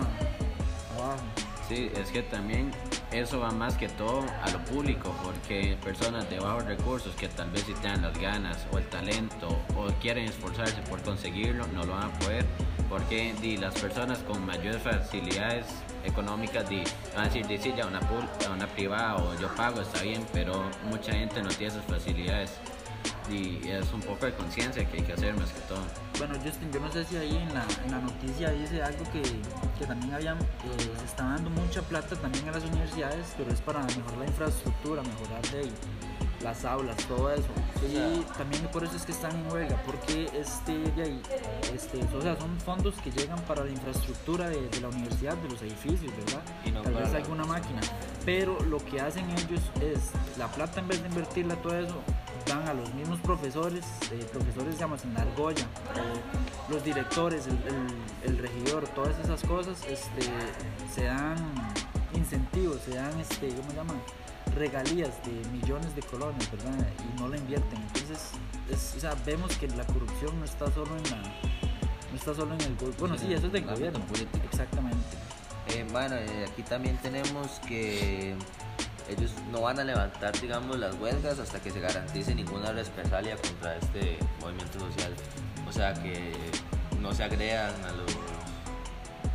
abajo. 0.97 1.44
Sí, 1.67 1.89
es 1.95 2.11
que 2.11 2.21
también 2.21 2.69
eso 3.11 3.39
va 3.39 3.49
más 3.49 3.75
que 3.75 3.89
todo 3.89 4.23
a 4.43 4.51
lo 4.51 4.63
público, 4.65 5.15
porque 5.23 5.75
personas 5.83 6.29
de 6.29 6.39
bajos 6.39 6.65
recursos 6.65 7.15
que 7.15 7.27
tal 7.27 7.49
vez 7.49 7.63
si 7.63 7.73
tengan 7.73 8.03
las 8.03 8.19
ganas 8.19 8.67
o 8.71 8.77
el 8.77 8.87
talento 8.89 9.47
o 9.75 9.87
quieren 9.99 10.25
esforzarse 10.25 10.79
por 10.83 11.01
conseguirlo, 11.01 11.65
no 11.67 11.83
lo 11.83 11.93
van 11.93 12.11
a 12.11 12.19
poder, 12.19 12.45
porque 12.87 13.33
las 13.59 13.73
personas 13.79 14.19
con 14.19 14.45
mayores 14.45 14.79
facilidades 14.83 15.65
económicas 16.03 16.69
di, 16.69 16.83
van 17.15 17.25
a 17.25 17.27
decir, 17.29 17.47
di, 17.47 17.57
sí, 17.57 17.73
ya 17.75 17.87
una, 17.87 17.99
una 18.53 18.67
privada 18.67 19.15
o 19.15 19.33
yo 19.39 19.47
pago, 19.55 19.81
está 19.81 20.03
bien, 20.03 20.23
pero 20.33 20.69
mucha 20.87 21.13
gente 21.13 21.41
no 21.41 21.49
tiene 21.49 21.73
esas 21.73 21.85
facilidades. 21.85 22.59
Y 23.29 23.67
es 23.67 23.91
un 23.91 24.01
poco 24.01 24.25
de 24.25 24.33
conciencia 24.33 24.85
que 24.85 24.97
hay 24.97 25.03
que 25.03 25.13
hacer 25.13 25.35
más 25.35 25.51
que 25.51 25.59
todo. 25.61 25.79
Bueno, 26.17 26.35
Justin, 26.43 26.71
yo 26.71 26.79
no 26.79 26.91
sé 26.91 27.03
si 27.05 27.17
ahí 27.17 27.35
en 27.35 27.53
la, 27.53 27.65
en 27.83 27.91
la 27.91 27.99
noticia 27.99 28.51
dice 28.51 28.81
algo 28.81 29.03
que, 29.11 29.21
que 29.79 29.85
también 29.85 30.13
habían, 30.13 30.37
eh, 30.37 30.91
se 30.99 31.05
está 31.05 31.23
dando 31.23 31.49
mucha 31.49 31.81
plata 31.81 32.15
también 32.15 32.47
a 32.49 32.51
las 32.53 32.63
universidades, 32.63 33.33
pero 33.37 33.51
es 33.51 33.61
para 33.61 33.81
mejorar 33.81 34.17
la 34.19 34.25
infraestructura, 34.25 35.01
mejorar 35.01 35.41
de 35.51 35.71
las 36.45 36.63
aulas, 36.63 36.95
todo 37.07 37.31
eso. 37.31 37.47
Y 37.83 38.21
también 38.37 38.63
por 38.67 38.83
eso 38.83 38.95
es 38.95 39.03
que 39.03 39.11
están 39.11 39.35
en 39.35 39.51
huelga, 39.51 39.81
porque 39.85 40.29
este, 40.39 40.77
de 40.91 41.03
ahí, 41.03 41.21
este, 41.73 41.99
o 42.15 42.21
sea, 42.21 42.37
son 42.37 42.57
fondos 42.59 42.95
que 43.03 43.11
llegan 43.11 43.39
para 43.41 43.63
la 43.63 43.71
infraestructura 43.71 44.49
de, 44.49 44.69
de 44.69 44.81
la 44.81 44.89
universidad, 44.89 45.35
de 45.37 45.49
los 45.49 45.61
edificios, 45.61 46.11
¿verdad? 46.15 46.43
Y 46.63 46.71
no 46.71 46.81
Tal 46.81 46.93
vez 46.93 47.13
alguna 47.13 47.45
máquina. 47.45 47.81
Pero 48.25 48.59
lo 48.61 48.77
que 48.77 49.01
hacen 49.01 49.29
ellos 49.31 49.61
es, 49.81 50.11
la 50.37 50.47
plata 50.47 50.79
en 50.79 50.87
vez 50.87 51.01
de 51.01 51.09
invertirla 51.09 51.55
todo 51.55 51.77
eso, 51.77 51.95
dan 52.45 52.67
a 52.67 52.73
los 52.73 52.93
mismos 52.93 53.19
profesores, 53.21 53.83
eh, 54.11 54.25
profesores 54.31 54.75
en 55.03 55.13
la 55.13 55.21
argolla, 55.21 55.65
o 56.67 56.71
los 56.71 56.83
directores, 56.83 57.47
el, 57.47 57.53
el- 57.53 58.31
el 58.31 58.37
regidor, 58.37 58.87
todas 58.89 59.17
esas 59.19 59.41
cosas, 59.43 59.77
este, 59.87 60.21
se 60.93 61.03
dan 61.05 61.35
incentivos, 62.13 62.79
se 62.81 62.95
dan, 62.95 63.19
este, 63.19 63.49
¿cómo 63.49 63.69
se 63.71 63.75
llaman? 63.77 63.97
regalías 64.55 65.09
de 65.25 65.49
millones 65.49 65.93
de 65.97 66.01
colones, 66.03 66.49
¿verdad? 66.49 66.87
Y 67.17 67.19
no 67.19 67.27
la 67.27 67.35
invierten. 67.35 67.77
Entonces, 67.81 68.29
es- 68.69 68.93
o 68.95 68.99
sea, 69.01 69.13
vemos 69.25 69.57
que 69.57 69.67
la 69.67 69.85
corrupción 69.85 70.39
no 70.39 70.45
está 70.45 70.71
solo 70.71 70.95
en 70.95 71.03
la, 71.11 71.17
no 71.17 72.15
está 72.17 72.33
solo 72.33 72.53
en 72.53 72.61
el 72.61 72.75
gobierno. 72.75 72.95
Bueno, 72.99 73.17
sí, 73.17 73.33
eso 73.33 73.47
es 73.47 73.51
del 73.51 73.65
gobierno. 73.65 73.99
político. 74.05 74.45
Exactamente. 74.49 75.17
Eh, 75.69 75.85
bueno, 75.91 76.15
eh, 76.15 76.45
aquí 76.49 76.61
también 76.63 76.97
tenemos 77.01 77.59
que 77.67 78.35
ellos 79.09 79.31
no 79.51 79.61
van 79.61 79.79
a 79.79 79.83
levantar, 79.83 80.39
digamos, 80.39 80.77
las 80.77 80.95
huelgas 80.95 81.39
hasta 81.39 81.59
que 81.61 81.71
se 81.71 81.79
garantice 81.79 82.33
ninguna 82.33 82.71
represalia 82.71 83.35
contra 83.37 83.75
este 83.77 84.17
movimiento 84.41 84.79
social. 84.79 85.13
O 85.67 85.71
sea, 85.71 85.93
que 85.93 86.33
no 86.99 87.13
se 87.13 87.23
agredan 87.23 87.73
a 87.85 87.91
los 87.91 88.17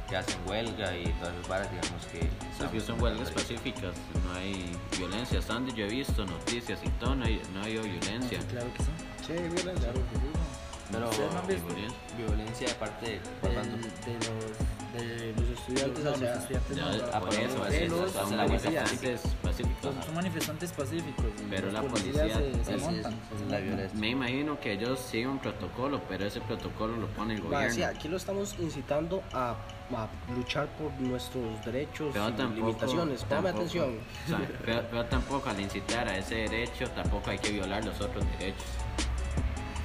que 0.09 0.17
hacen 0.17 0.41
huelga 0.47 0.97
y 0.97 1.05
todas 1.21 1.35
esas 1.35 1.49
varas, 1.49 1.71
digamos 1.71 2.07
que... 2.07 2.29
Porque 2.59 2.81
son 2.81 3.01
huelgas 3.01 3.31
pacíficas, 3.31 3.95
no 4.25 4.33
hay 4.35 4.77
violencia. 4.99 5.39
Hasta 5.39 5.55
donde 5.55 5.73
yo 5.73 5.87
he 5.87 5.89
visto 5.89 6.27
noticias 6.27 6.81
y 6.85 6.89
todo, 6.99 7.15
no 7.15 7.25
hay, 7.25 7.41
no 7.55 7.63
hay 7.63 7.79
violencia. 7.79 8.41
Sí, 8.41 8.47
claro 8.49 8.73
que 8.75 8.83
sí. 8.83 8.91
Sí, 9.27 9.33
violencia. 9.33 9.93
Claro 9.93 10.07
que 10.11 10.17
sí. 10.17 10.60
Pero 10.93 11.09
¿Ustedes 11.09 11.33
no 11.35 11.43
violencia. 11.43 11.99
violencia 12.17 12.69
de 12.69 12.75
parte 12.75 13.07
de 13.07 13.19
de 13.21 14.15
los 14.15 14.59
de 14.91 15.33
Los 15.41 15.61
estudiantes 15.61 16.03
no, 16.05 16.11
hacia- 16.11 16.31
los 16.35 16.39
estudiantes 16.43 16.77
Ya, 16.77 16.85
no, 16.85 17.05
ah, 17.13 17.21
por 17.21 17.31
de 17.31 17.45
eso, 17.85 17.97
los- 17.97 18.07
es- 18.09 18.13
son 18.13 18.37
manifestantes 18.37 19.21
pacíficos. 19.41 19.83
Son, 19.95 20.03
son 20.03 20.15
manifestantes 20.17 20.73
pacíficos. 20.73 21.25
Pero 21.49 21.71
la 21.71 21.83
policía- 21.83 22.27
se, 22.37 22.65
se 22.65 22.79
sí, 22.79 22.85
montan. 22.85 23.13
es 23.15 23.51
la 23.51 23.59
violencia. 23.59 24.01
Me 24.01 24.09
imagino 24.09 24.59
que 24.59 24.73
ellos 24.73 24.99
siguen 24.99 25.29
un 25.31 25.39
protocolo, 25.39 26.01
pero 26.09 26.25
ese 26.27 26.41
protocolo 26.41 26.97
lo 26.97 27.07
pone 27.09 27.35
el 27.35 27.41
gobierno. 27.41 27.73
sí, 27.73 27.85
aquí 27.85 28.09
lo 28.09 28.17
estamos 28.17 28.57
incitando 28.59 29.23
a, 29.33 29.51
a 29.95 30.09
luchar 30.35 30.67
por 30.77 30.91
nuestros 31.01 31.65
derechos 31.65 32.11
Pero 32.13 32.29
y 32.29 32.33
tampoco, 32.33 32.67
limitaciones. 32.67 33.23
Póngame 33.25 33.49
atención. 33.51 33.97
o 34.25 34.29
sea, 34.29 34.41
pero, 34.65 34.83
pero 34.91 35.05
tampoco 35.07 35.51
al 35.51 35.61
incitar 35.61 36.09
a 36.09 36.19
ese 36.19 36.35
derecho, 36.35 36.91
tampoco 36.91 37.31
hay 37.31 37.39
que 37.39 37.53
violar 37.53 37.85
los 37.85 38.01
otros 38.01 38.25
derechos. 38.39 38.65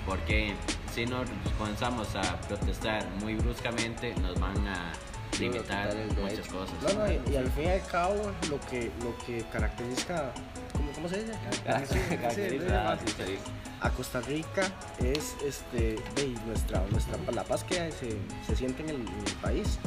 Porque 0.07 0.55
si 0.95 1.05
nos 1.05 1.27
comenzamos 1.57 2.15
a 2.15 2.39
protestar 2.47 3.05
muy 3.19 3.35
bruscamente, 3.35 4.15
nos 4.21 4.39
van 4.39 4.65
a 4.65 4.93
limitar 5.37 5.93
muchas 6.21 6.47
cosas. 6.47 6.73
No, 6.83 6.93
no, 6.99 7.11
y, 7.11 7.33
y 7.33 7.35
al 7.35 7.51
fin 7.51 7.65
y 7.65 7.67
al 7.67 7.85
cabo, 7.85 8.31
lo 8.49 8.61
que, 8.61 8.89
lo 9.03 9.13
que 9.25 9.43
caracteriza, 9.51 10.31
¿cómo, 10.71 10.93
cómo 10.93 11.09
se 11.09 11.21
dice? 11.21 11.33
A 13.81 13.89
Costa 13.89 14.21
Rica 14.21 14.71
es 14.99 15.35
este, 15.45 15.97
ve, 16.15 16.33
nuestra, 16.47 16.81
nuestra, 16.89 17.17
la 17.33 17.43
paz 17.43 17.65
que 17.65 17.91
se, 17.91 18.17
se 18.47 18.55
siente 18.55 18.81
en 18.83 18.91
el, 18.91 18.95
en 18.95 19.27
el 19.27 19.33
país. 19.41 19.77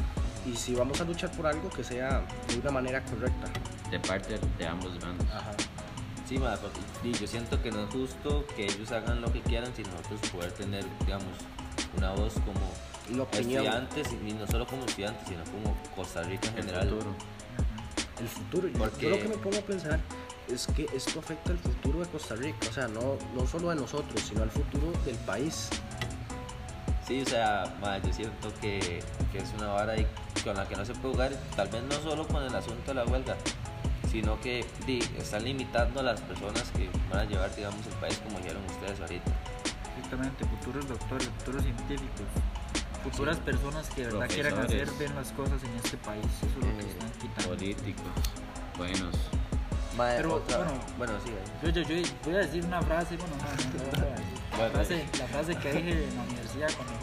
Y 0.45 0.55
si 0.57 0.75
vamos 0.75 1.01
a 1.01 1.05
luchar 1.05 1.31
por 1.33 1.47
algo 1.47 1.71
que 1.71 1.83
sea 1.83 2.23
de 2.49 2.59
una 2.59 2.71
manera 2.71 3.03
correcta. 3.05 3.49
De 3.91 3.99
parte 3.99 4.39
de 4.59 4.67
ambos 4.67 5.01
bandos. 5.01 5.27
Ajá. 5.31 5.53
Sí, 6.29 6.39
ma, 6.39 6.57
porque 6.57 6.81
y 7.05 7.13
yo 7.13 7.27
siento 7.27 7.61
que 7.63 7.71
no 7.71 7.85
es 7.85 7.91
justo 7.91 8.45
que 8.55 8.65
ellos 8.67 8.93
hagan 8.93 9.21
lo 9.23 9.33
que 9.33 9.41
quieran 9.41 9.75
sin 9.75 9.87
nosotros 9.91 10.21
poder 10.31 10.53
tener, 10.53 10.85
digamos, 11.07 11.25
una 11.97 12.11
voz 12.13 12.35
como 12.45 13.27
estudiantes 13.33 14.09
y 14.13 14.33
no 14.35 14.47
solo 14.47 14.67
como 14.67 14.85
estudiantes, 14.85 15.27
sino 15.27 15.43
como 15.45 15.75
Costa 15.97 16.23
Rica 16.25 16.49
en 16.49 16.59
El 16.59 16.65
general. 16.65 16.89
futuro. 16.91 17.15
El 18.21 18.29
futuro. 18.29 18.69
Yo- 18.69 18.79
Porque- 18.79 19.03
Yo 19.05 19.11
lo 19.11 19.19
que 19.19 19.29
me 19.29 19.37
pongo 19.39 19.57
a 19.59 19.63
pensar 19.63 20.01
es 20.49 20.67
que 20.67 20.87
esto 20.95 21.19
afecta 21.21 21.53
el 21.53 21.59
futuro 21.59 22.01
de 22.01 22.07
Costa 22.07 22.35
Rica. 22.35 22.59
O 22.69 22.73
sea, 22.75 22.89
no, 22.89 23.17
no 23.35 23.47
solo 23.47 23.71
de 23.71 23.77
nosotros, 23.77 24.21
sino 24.29 24.43
al 24.43 24.51
futuro 24.51 24.93
del 25.07 25.17
país. 25.19 25.71
Sí, 27.07 27.23
o 27.23 27.27
sea, 27.27 27.75
ma, 27.81 27.97
yo 27.99 28.13
siento 28.13 28.53
que, 28.61 29.03
que 29.33 29.39
es 29.39 29.49
una 29.57 29.69
vara 29.69 29.93
ahí 29.95 30.07
con 30.45 30.55
la 30.57 30.69
que 30.69 30.77
no 30.77 30.85
se 30.85 30.93
puede 30.93 31.15
jugar, 31.15 31.33
tal 31.57 31.69
vez 31.69 31.83
no 31.85 31.95
solo 32.03 32.29
con 32.29 32.43
el 32.43 32.55
asunto 32.55 32.83
de 32.89 32.95
la 32.95 33.05
huelga, 33.07 33.35
sino 34.11 34.41
que 34.41 34.65
di, 34.87 34.99
están 35.19 35.45
limitando 35.45 36.01
a 36.01 36.03
las 36.03 36.21
personas 36.23 36.65
que 36.77 36.89
van 37.11 37.21
a 37.21 37.25
llevar, 37.25 37.55
digamos, 37.55 37.85
el 37.87 37.93
país 37.95 38.19
como 38.25 38.39
dijeron 38.39 38.63
ustedes 38.67 39.01
ahorita. 39.01 39.31
Exactamente, 39.97 40.45
futuros 40.45 40.89
doctores, 40.89 41.29
futuros 41.39 41.63
científicos, 41.65 42.27
futuras 43.03 43.37
personas 43.39 43.89
que 43.91 44.07
de 44.07 44.13
verdad 44.13 44.29
quieran 44.29 44.59
hacer 44.59 44.89
bien 44.99 45.15
las 45.15 45.33
cosas 45.33 45.63
en 45.63 45.75
este 45.83 45.97
país. 45.99 46.25
Eso 46.39 46.47
es 46.47 46.55
lo 46.55 46.61
que 46.61 46.85
Eh, 46.85 46.91
están 46.91 47.11
quitando. 47.21 47.49
Políticos, 47.51 48.13
buenos. 48.77 49.15
Ma, 49.97 50.05
Pero, 50.17 50.35
otra- 50.37 50.59
bueno, 50.59 50.73
bueno, 50.97 51.13
sí. 51.25 51.33
Yo, 51.63 51.69
yo, 51.71 51.83
yo 51.83 52.09
voy 52.25 52.35
a 52.35 52.39
decir 52.39 52.65
una 52.65 52.81
frase, 52.83 53.17
bueno, 53.17 53.35
no, 53.37 53.43
no, 53.43 53.51
no, 53.51 54.11
decir. 54.11 54.39
La, 54.53 54.57
Bueno, 54.59 54.73
frase, 54.75 55.07
la 55.19 55.27
frase 55.27 55.57
que 55.57 55.73
dije 55.73 56.05
en 56.09 56.17
la 56.17 56.23
universidad 56.23 56.69
cuando 56.77 56.95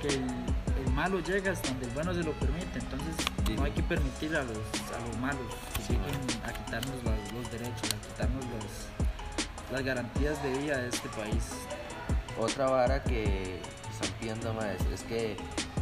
que 0.00 0.08
el, 0.08 0.86
el 0.86 0.92
malo 0.92 1.20
llega 1.20 1.52
hasta 1.52 1.68
donde 1.68 1.86
el 1.86 1.92
bueno 1.92 2.14
se 2.14 2.22
lo 2.22 2.32
permite, 2.32 2.78
entonces 2.78 3.14
Sí. 3.46 3.54
no 3.56 3.64
hay 3.64 3.72
que 3.72 3.82
permitir 3.82 4.34
a 4.36 4.42
los, 4.42 4.56
a 4.56 5.06
los 5.06 5.18
malos 5.18 5.54
que 5.74 5.92
lleguen 5.92 6.20
a 6.44 6.52
quitarnos 6.52 6.94
los, 7.04 7.32
los 7.32 7.50
derechos, 7.50 7.90
a 7.92 8.08
quitarnos 8.08 8.44
los, 8.44 9.72
las 9.72 9.82
garantías 9.82 10.42
de 10.42 10.58
vida 10.58 10.78
de 10.78 10.88
este 10.88 11.08
país. 11.10 11.50
Otra 12.38 12.68
vara 12.68 13.02
que 13.02 13.60
están 13.92 14.10
pidiendo 14.18 14.52
más 14.54 14.76
es 14.92 15.02
que 15.02 15.36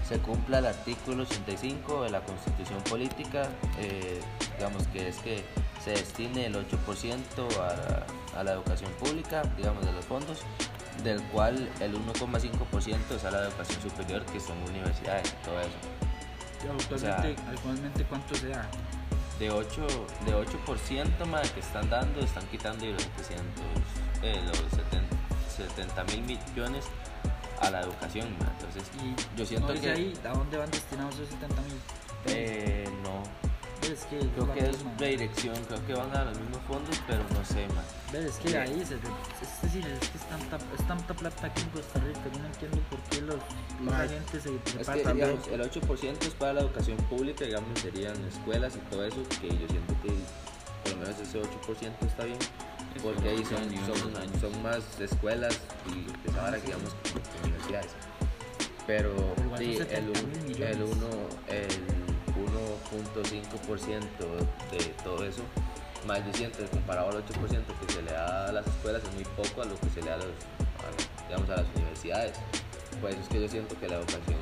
se 0.09 0.19
cumpla 0.19 0.59
el 0.59 0.67
artículo 0.67 1.23
85 1.23 2.03
de 2.05 2.11
la 2.11 2.21
Constitución 2.21 2.83
Política, 2.83 3.49
eh, 3.79 4.21
digamos 4.57 4.87
que 4.89 5.09
es 5.09 5.17
que 5.19 5.45
se 5.83 5.93
destine 5.93 6.47
el 6.47 6.55
8% 6.55 6.67
a, 7.59 8.39
a 8.39 8.45
la 8.45 8.53
educación 8.53 8.91
pública, 8.93 9.43
digamos 9.57 9.85
de 9.87 9.93
los 9.93 10.05
fondos, 10.05 10.41
del 11.03 11.23
cual 11.25 11.69
el 11.81 11.95
1,5% 11.95 13.17
es 13.17 13.25
a 13.25 13.31
la 13.31 13.45
educación 13.45 13.83
superior, 13.83 14.25
que 14.27 14.41
son 14.41 14.57
universidades 14.69 15.35
y 15.41 15.45
todo 15.45 15.61
eso. 15.61 16.02
Actualmente, 16.71 17.37
actualmente 17.51 18.05
¿cuánto 18.05 18.35
se 18.35 18.49
da? 18.49 18.67
De 19.39 19.51
8, 19.51 19.87
de 20.27 20.35
8% 20.37 21.27
más 21.27 21.51
que 21.51 21.61
están 21.61 21.89
dando, 21.91 22.21
están 22.21 22.47
quitando 22.47 22.85
los 22.87 23.03
700, 23.03 23.45
eh, 24.23 24.41
los 24.47 24.57
70 25.57 26.05
mil 26.05 26.23
millones 26.23 26.85
a 27.61 27.71
la 27.71 27.81
educación. 27.81 28.29
ma. 28.39 28.47
Entonces, 28.59 28.85
Y 29.03 29.39
yo 29.39 29.45
siento 29.47 29.75
no 29.75 29.81
que 29.81 29.91
ahí 29.91 30.13
a 30.25 30.29
dónde 30.29 30.57
van 30.59 30.71
destinados 30.71 31.15
esos 31.17 31.29
70 31.31 31.63
mil. 31.63 31.81
eh, 32.27 32.89
no, 33.03 33.23
Es 33.83 34.05
que 34.05 34.19
creo 34.19 34.47
la 34.47 34.55
que 34.55 34.61
es 34.61 34.77
misma. 34.77 34.93
redirección, 34.99 35.55
creo 35.67 35.87
que 35.87 35.95
van 35.95 36.17
a 36.17 36.25
los 36.25 36.39
mismos 36.39 36.61
fondos, 36.69 36.97
pero 37.07 37.21
no 37.35 37.45
sé 37.45 37.67
más. 37.75 37.85
¿Ves? 38.13 38.25
Es 38.27 38.37
que 38.39 38.57
ahí 38.59 38.85
se, 38.87 38.95
es 38.95 39.63
decir, 39.63 39.87
es 39.87 40.09
que 40.09 40.19
es 40.19 40.29
tanta, 40.29 40.57
es 40.79 40.87
tanta 40.87 41.15
plata 41.15 41.47
aquí 41.49 41.63
en 41.63 41.69
Costa 41.71 41.99
Rica, 42.01 42.21
yo 42.33 42.39
no 42.41 42.47
entiendo 42.47 42.79
por 42.89 43.01
qué 43.11 43.21
los, 43.23 43.37
la 43.85 43.99
gente 44.09 44.33
se, 44.41 44.41
se 44.43 44.81
Es 44.81 44.87
pasa 44.87 44.93
que, 45.13 45.13
digamos, 45.15 45.49
el 45.49 45.61
8% 45.63 46.23
es 46.27 46.35
para 46.35 46.53
la 46.55 46.61
educación 46.61 46.97
pública, 47.09 47.45
digamos, 47.45 47.79
serían 47.81 48.17
escuelas 48.27 48.75
y 48.77 48.79
todo 48.91 49.05
eso, 49.05 49.17
que 49.41 49.49
yo 49.49 49.67
siento 49.69 49.95
que 50.03 50.13
por 50.85 50.93
lo 50.93 50.97
menos 51.07 51.21
ese 51.21 51.41
8% 51.41 52.07
está 52.07 52.25
bien, 52.25 52.39
porque 53.03 53.29
ahí 53.29 53.45
son, 53.45 54.63
más 54.63 54.79
escuelas 55.01 55.59
y 55.89 56.03
pues 56.25 56.37
ahora, 56.37 56.57
digamos, 56.59 56.95
universidades. 57.45 57.91
Pero 58.87 59.15
Pero 59.37 59.59
sí, 59.59 59.73
el, 59.77 59.79
70 59.79 60.01
mil 60.03 60.25
un- 60.25 60.45
millones. 60.49 60.77
el, 60.77 60.83
uno, 60.83 61.09
el 61.49 62.02
1.5% 62.53 64.01
de 64.71 64.85
todo 65.03 65.25
eso, 65.25 65.43
más 66.07 66.25
yo 66.27 66.33
siento 66.35 66.59
que 66.59 66.67
comparado 66.67 67.11
al 67.11 67.25
8% 67.25 67.27
que 67.87 67.93
se 67.93 68.03
le 68.03 68.13
da 68.13 68.49
a 68.49 68.53
las 68.53 68.67
escuelas 68.67 69.03
es 69.05 69.15
muy 69.15 69.25
poco 69.25 69.63
a 69.63 69.65
lo 69.65 69.79
que 69.79 69.89
se 69.91 70.03
le 70.03 70.11
da 70.11 70.17
a, 70.17 71.27
digamos, 71.29 71.49
a 71.51 71.57
las 71.57 71.67
universidades. 71.77 72.33
Por 73.01 73.11
eso 73.11 73.21
es 73.21 73.29
que 73.29 73.41
yo 73.41 73.49
siento 73.49 73.79
que 73.79 73.89
la 73.89 73.97
educación 73.97 74.37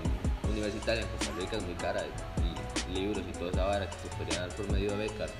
universitaria 0.50 1.02
en 1.02 1.08
Costa 1.08 1.32
Rica 1.38 1.56
es 1.56 1.62
muy 1.64 1.74
cara 1.74 2.02
y, 2.04 2.50
libros 2.90 3.22
y 3.28 3.32
toda 3.38 3.52
esa 3.52 3.64
vara 3.66 3.88
que 3.88 3.96
se 3.96 4.16
podría 4.16 4.40
dar 4.40 4.48
por 4.56 4.72
medio 4.72 4.90
de 4.90 4.96
becas 4.96 5.30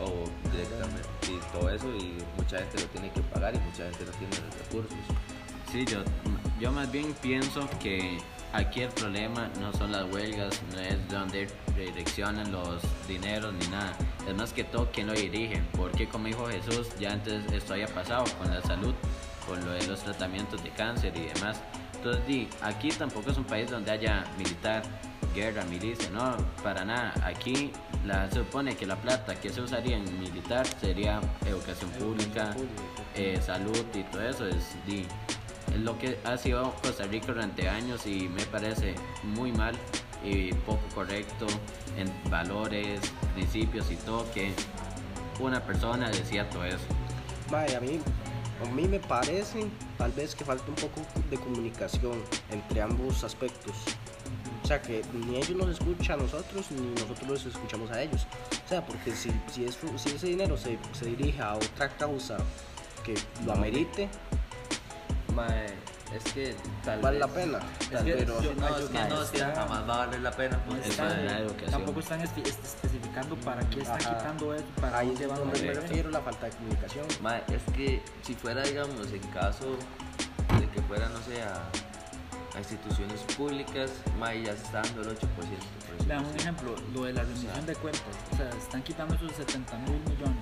o 0.00 0.24
directamente 0.50 1.02
y 1.28 1.52
todo 1.52 1.68
eso 1.68 1.86
y 1.96 2.16
mucha 2.38 2.58
gente 2.58 2.80
lo 2.80 2.86
tiene 2.86 3.10
que 3.12 3.20
pagar 3.20 3.54
y 3.54 3.58
mucha 3.58 3.84
gente 3.84 4.06
no 4.06 4.12
tiene 4.12 4.36
los 4.46 4.58
recursos. 4.58 4.98
Sí, 5.70 5.84
yo, 5.84 6.02
yo 6.62 6.70
más 6.70 6.92
bien 6.92 7.12
pienso 7.20 7.68
que 7.80 8.18
aquí 8.52 8.82
el 8.82 8.90
problema 8.90 9.50
no 9.60 9.72
son 9.72 9.90
las 9.90 10.08
huelgas, 10.12 10.62
no 10.72 10.78
es 10.78 11.08
donde 11.08 11.48
redireccionan 11.74 12.52
los 12.52 12.80
dineros 13.08 13.52
ni 13.52 13.66
nada. 13.66 13.96
Es 14.28 14.36
más 14.36 14.52
que 14.52 14.62
todo 14.62 14.88
quién 14.92 15.08
lo 15.08 15.12
dirige. 15.12 15.60
Porque 15.76 16.08
como 16.08 16.28
dijo 16.28 16.46
Jesús, 16.46 16.86
ya 17.00 17.14
antes 17.14 17.52
esto 17.52 17.74
haya 17.74 17.88
pasado 17.88 18.24
con 18.38 18.48
la 18.48 18.62
salud, 18.62 18.94
con 19.44 19.58
lo 19.64 19.72
de 19.72 19.84
los 19.88 20.04
tratamientos 20.04 20.62
de 20.62 20.70
cáncer 20.70 21.12
y 21.16 21.22
demás. 21.34 21.60
Entonces, 21.96 22.46
aquí 22.60 22.90
tampoco 22.90 23.32
es 23.32 23.38
un 23.38 23.44
país 23.44 23.68
donde 23.68 23.90
haya 23.90 24.24
militar, 24.38 24.84
guerra, 25.34 25.64
milicia, 25.64 26.10
no, 26.10 26.36
para 26.62 26.84
nada. 26.84 27.12
Aquí 27.24 27.72
la, 28.04 28.30
se 28.30 28.36
supone 28.36 28.76
que 28.76 28.86
la 28.86 28.94
plata 28.94 29.34
que 29.34 29.50
se 29.50 29.60
usaría 29.60 29.96
en 29.96 30.20
militar 30.20 30.64
sería 30.80 31.20
educación 31.44 31.90
pública, 31.90 32.54
eh, 33.16 33.40
salud 33.44 33.84
y 33.94 34.04
todo 34.04 34.22
eso. 34.22 34.46
Es, 34.46 34.76
di, 34.86 35.06
es 35.74 35.80
lo 35.80 35.98
que 35.98 36.18
ha 36.24 36.36
sido 36.36 36.74
Costa 36.82 37.04
Rica 37.04 37.28
durante 37.28 37.68
años 37.68 38.06
y 38.06 38.28
me 38.28 38.42
parece 38.46 38.94
muy 39.22 39.52
mal 39.52 39.74
y 40.24 40.52
poco 40.52 40.82
correcto 40.94 41.46
en 41.96 42.10
valores, 42.30 43.00
principios 43.34 43.90
y 43.90 43.96
todo 43.96 44.30
que 44.32 44.52
una 45.40 45.60
persona 45.62 46.10
decía 46.10 46.48
todo 46.50 46.64
eso. 46.64 46.78
Mae, 47.50 47.74
a 47.74 47.80
mí, 47.80 47.98
a 48.64 48.70
mí 48.72 48.86
me 48.86 49.00
parece 49.00 49.66
tal 49.98 50.12
vez 50.12 50.34
que 50.34 50.44
falta 50.44 50.64
un 50.68 50.74
poco 50.76 51.00
de 51.30 51.36
comunicación 51.38 52.22
entre 52.50 52.82
ambos 52.82 53.24
aspectos. 53.24 53.74
O 54.62 54.66
sea, 54.66 54.80
que 54.80 55.02
ni 55.12 55.36
ellos 55.36 55.56
nos 55.56 55.70
escuchan 55.70 56.20
a 56.20 56.22
nosotros, 56.22 56.70
ni 56.70 56.88
nosotros 57.00 57.28
los 57.28 57.46
escuchamos 57.46 57.90
a 57.90 58.00
ellos. 58.00 58.26
O 58.64 58.68
sea, 58.68 58.86
porque 58.86 59.10
si, 59.10 59.30
si, 59.52 59.64
es- 59.64 59.76
si 59.96 60.10
ese 60.10 60.26
dinero 60.28 60.56
se, 60.56 60.78
se 60.92 61.06
dirige 61.06 61.42
a 61.42 61.54
otra 61.54 61.88
causa 61.96 62.36
que 63.04 63.14
lo 63.44 63.52
amerite, 63.54 64.08
Mae, 65.34 65.66
es 66.14 66.32
que 66.32 66.54
tal 66.84 67.00
vale 67.00 67.18
la 67.18 67.28
pena. 67.28 67.58
Tal 67.90 68.04
que 68.04 68.14
vez, 68.14 68.26
yo- 68.26 68.34
no, 68.34 68.40
es 68.40 68.84
que 68.90 69.08
no, 69.08 69.22
es 69.22 69.30
que 69.30 69.38
jamás 69.40 69.88
va 69.88 69.94
a 69.94 70.06
valer 70.06 70.20
la 70.20 70.30
pena. 70.30 70.56
No 70.58 70.62
porque 70.66 70.80
Eso 70.82 70.90
están- 70.90 71.18
es 71.20 71.24
la 71.32 71.38
educación. 71.38 71.70
tampoco 71.70 72.00
están 72.00 72.20
espe- 72.20 72.42
espe- 72.42 72.64
especificando 72.64 73.36
para 73.36 73.60
qué 73.70 73.80
están 73.80 74.00
Ajá. 74.00 74.18
quitando 74.18 74.54
eso, 74.54 74.64
para 74.80 74.98
Ahí 74.98 75.08
dónde 75.08 75.26
van 75.26 75.38
donde 75.38 75.58
a 75.58 75.62
me 75.62 75.74
refiero 75.74 76.10
la 76.10 76.20
falta 76.20 76.46
de 76.46 76.52
comunicación. 76.52 77.06
Mae, 77.22 77.42
es 77.48 77.62
que 77.74 78.02
si 78.22 78.34
fuera, 78.34 78.62
digamos, 78.62 79.10
en 79.12 79.20
caso 79.28 79.76
de 80.60 80.68
que 80.68 80.82
fuera, 80.82 81.08
no 81.08 81.18
sé, 81.22 81.42
a, 81.42 81.62
a 82.54 82.58
instituciones 82.58 83.20
públicas, 83.36 83.90
mae, 84.18 84.42
ya 84.42 84.54
se 84.54 84.64
está 84.64 84.82
dando 84.82 85.02
el 85.02 85.08
8%. 85.16 85.66
por 85.86 85.94
eso 85.96 86.04
Vean 86.06 86.24
un 86.26 86.36
ejemplo, 86.36 86.74
lo 86.92 87.04
de 87.04 87.12
la 87.14 87.22
rendición 87.22 87.64
de 87.64 87.74
cuentas, 87.76 88.02
o 88.32 88.36
sea, 88.36 88.50
están 88.50 88.82
quitando 88.82 89.14
esos 89.14 89.32
70 89.32 89.76
mil 89.78 89.98
millones. 90.00 90.36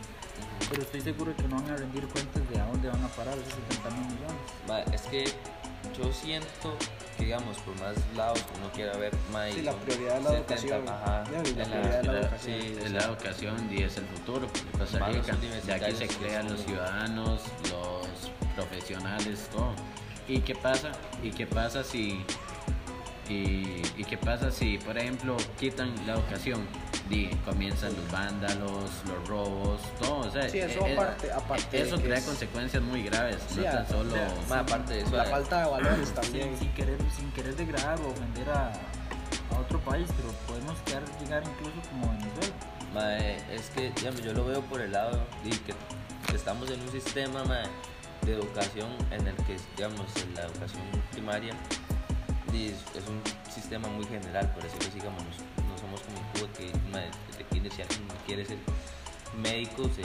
Pero 0.70 0.82
estoy 0.82 1.00
seguro 1.00 1.34
que 1.36 1.42
no 1.44 1.56
van 1.56 1.70
a 1.70 1.76
rendir 1.76 2.06
cuentas 2.08 2.48
de 2.48 2.60
a 2.60 2.64
dónde 2.66 2.88
van 2.88 3.02
a 3.04 3.08
parar 3.08 3.36
esos 3.36 3.52
70 3.68 3.90
mil 3.90 4.06
millones. 4.06 4.36
Ma, 4.68 4.80
es 4.94 5.02
que 5.02 5.24
yo 5.98 6.12
siento 6.12 6.76
que, 7.18 7.24
digamos, 7.24 7.58
por 7.58 7.74
más 7.80 7.94
lados 8.16 8.40
que 8.42 8.58
uno 8.60 8.70
quiera 8.72 8.96
ver, 8.96 9.12
ma, 9.32 9.46
Sí, 9.50 9.62
la 9.62 9.72
prioridad 9.72 10.18
es 10.18 10.24
la 10.24 10.30
70, 10.30 10.54
educación. 10.54 10.88
Ajá, 10.88 11.24
Ya, 11.24 11.32
la 11.36 11.42
prioridad 11.42 12.00
es 12.00 12.06
la 12.06 12.12
la- 12.12 12.20
educación. 12.20 12.60
sí, 12.60 12.76
Es 12.84 12.90
la 12.92 13.04
educación 13.04 13.68
y 13.72 13.82
es 13.82 13.96
el 13.96 14.04
futuro 14.06 14.40
de 14.46 14.78
Costa 14.78 15.06
Rica. 15.08 15.36
De 15.66 15.72
aquí 15.74 15.92
se 15.96 16.08
crean 16.08 16.48
los 16.50 16.60
ciudadanos, 16.64 17.40
los 17.70 18.30
profesionales, 18.54 19.48
todo. 19.52 19.74
¿Y 20.28 20.40
qué 20.40 20.54
pasa? 20.54 20.92
¿Y 21.22 21.30
qué 21.30 21.46
pasa 21.46 21.82
si 21.82 22.24
y, 23.28 23.82
y 23.96 24.04
qué 24.08 24.16
pasa 24.16 24.50
si, 24.50 24.78
por 24.78 24.96
ejemplo, 24.98 25.36
quitan 25.58 25.92
la 26.06 26.14
educación? 26.14 26.66
Di, 27.10 27.26
comienzan 27.44 27.92
los 27.96 28.10
vándalos, 28.12 28.88
los 29.08 29.28
robos, 29.28 29.80
todo. 30.00 30.20
O 30.20 30.30
sea, 30.30 30.48
Sí, 30.48 30.60
eso 30.60 30.86
eh, 30.86 30.92
eh, 30.94 31.30
aparte- 31.34 31.82
eso 31.82 31.96
crea 32.00 32.18
es- 32.18 32.24
consecuencias 32.24 32.82
muy 32.82 33.02
graves, 33.02 33.36
Sí, 33.48 33.60
no 33.60 33.68
a- 33.68 33.72
tan 33.72 33.88
solo. 33.88 34.14
Ma, 34.48 34.60
aparte 34.60 34.94
de 34.94 35.00
eso, 35.00 35.16
La 35.16 35.24
falta 35.24 35.64
de 35.64 35.70
valores 35.70 36.14
también. 36.14 36.50
Sin, 36.50 36.58
sin 36.60 36.72
querer, 36.74 36.98
sin 37.16 37.30
querer 37.32 37.56
degradar 37.56 38.00
o 38.00 38.10
ofender 38.10 38.48
a, 38.50 38.70
a 39.54 39.58
otro 39.60 39.80
país, 39.80 40.06
pero 40.16 40.28
podemos 40.46 40.78
quedar, 40.86 41.02
llegar 41.20 41.42
incluso 41.42 41.80
como 41.90 42.08
Venezuela. 42.12 42.54
ma, 42.94 43.18
eh, 43.18 43.42
es 43.52 43.70
que, 43.70 43.90
digamos, 43.90 44.22
yo 44.22 44.32
lo 44.32 44.44
veo 44.44 44.60
por 44.62 44.80
el 44.80 44.92
lado 44.92 45.18
de 45.42 45.50
que 45.50 45.74
estamos 46.34 46.70
en 46.70 46.80
un 46.80 46.92
sistema 46.92 47.42
ma, 47.44 47.62
de 48.22 48.34
educación 48.34 48.88
en 49.10 49.26
el 49.26 49.34
que, 49.46 49.56
digamos, 49.76 50.06
en 50.22 50.34
la 50.34 50.42
educación 50.42 50.82
primaria 51.10 51.54
es, 52.54 52.74
un 53.08 53.20
sistema 53.52 53.88
muy 53.88 54.04
general, 54.06 54.48
por 54.52 54.62
decirlo 54.62 54.88
así, 54.88 54.98
digamos, 54.98 55.22
Cuba 56.40 56.52
que 56.54 56.72
ma, 56.90 57.00
desde 57.28 57.44
kinder 57.50 57.72
si 57.72 57.82
alguien 57.82 58.00
quiere 58.26 58.46
ser 58.46 58.56
médico 59.36 59.84
se, 59.94 60.02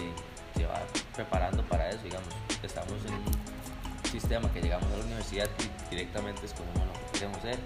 se 0.59 0.65
va 0.65 0.81
preparando 1.15 1.63
para 1.63 1.89
eso, 1.89 2.03
digamos, 2.03 2.27
estamos 2.61 2.93
en 3.05 3.13
un 3.13 4.11
sistema 4.11 4.51
que 4.51 4.61
llegamos 4.61 4.91
a 4.91 4.97
la 4.97 5.03
universidad 5.05 5.49
y 5.59 5.89
directamente 5.89 6.45
escogemos 6.45 6.85
lo 6.87 6.93
que 6.93 7.19
queremos 7.19 7.41
ser. 7.41 7.57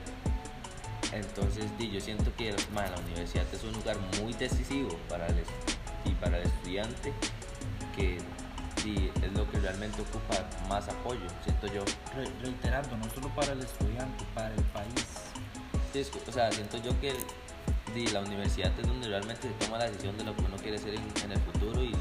Entonces, 1.11 1.65
yo 1.79 1.99
siento 1.99 2.31
que 2.35 2.51
la 2.51 2.95
universidad 2.99 3.45
es 3.51 3.63
un 3.63 3.73
lugar 3.73 3.97
muy 4.21 4.33
decisivo 4.33 4.89
para 5.09 5.25
el, 5.27 5.43
y 6.05 6.11
para 6.11 6.37
el 6.37 6.43
estudiante 6.45 7.11
que 7.95 8.19
di, 8.83 9.11
es 9.23 9.33
lo 9.33 9.49
que 9.51 9.59
realmente 9.59 10.01
ocupa 10.01 10.47
más 10.69 10.87
apoyo, 10.87 11.25
siento 11.43 11.67
yo. 11.67 11.83
Re- 12.15 12.31
reiterando, 12.43 12.95
no 12.97 13.09
solo 13.09 13.27
para 13.29 13.53
el 13.53 13.61
estudiante, 13.61 14.23
para 14.35 14.53
el 14.53 14.63
país. 14.65 15.05
Sí, 15.91 16.05
o 16.27 16.31
sea, 16.31 16.51
siento 16.51 16.77
yo 16.77 16.99
que 17.01 17.13
di, 17.93 18.07
la 18.07 18.21
universidad 18.21 18.71
es 18.79 18.87
donde 18.87 19.07
realmente 19.07 19.47
se 19.47 19.65
toma 19.65 19.77
la 19.77 19.85
decisión 19.85 20.17
de 20.17 20.23
lo 20.23 20.35
que 20.35 20.41
uno 20.43 20.57
quiere 20.57 20.77
ser 20.77 20.95
en, 20.95 21.03
en 21.23 21.31
el 21.31 21.39
futuro 21.39 21.83
y 21.83 21.93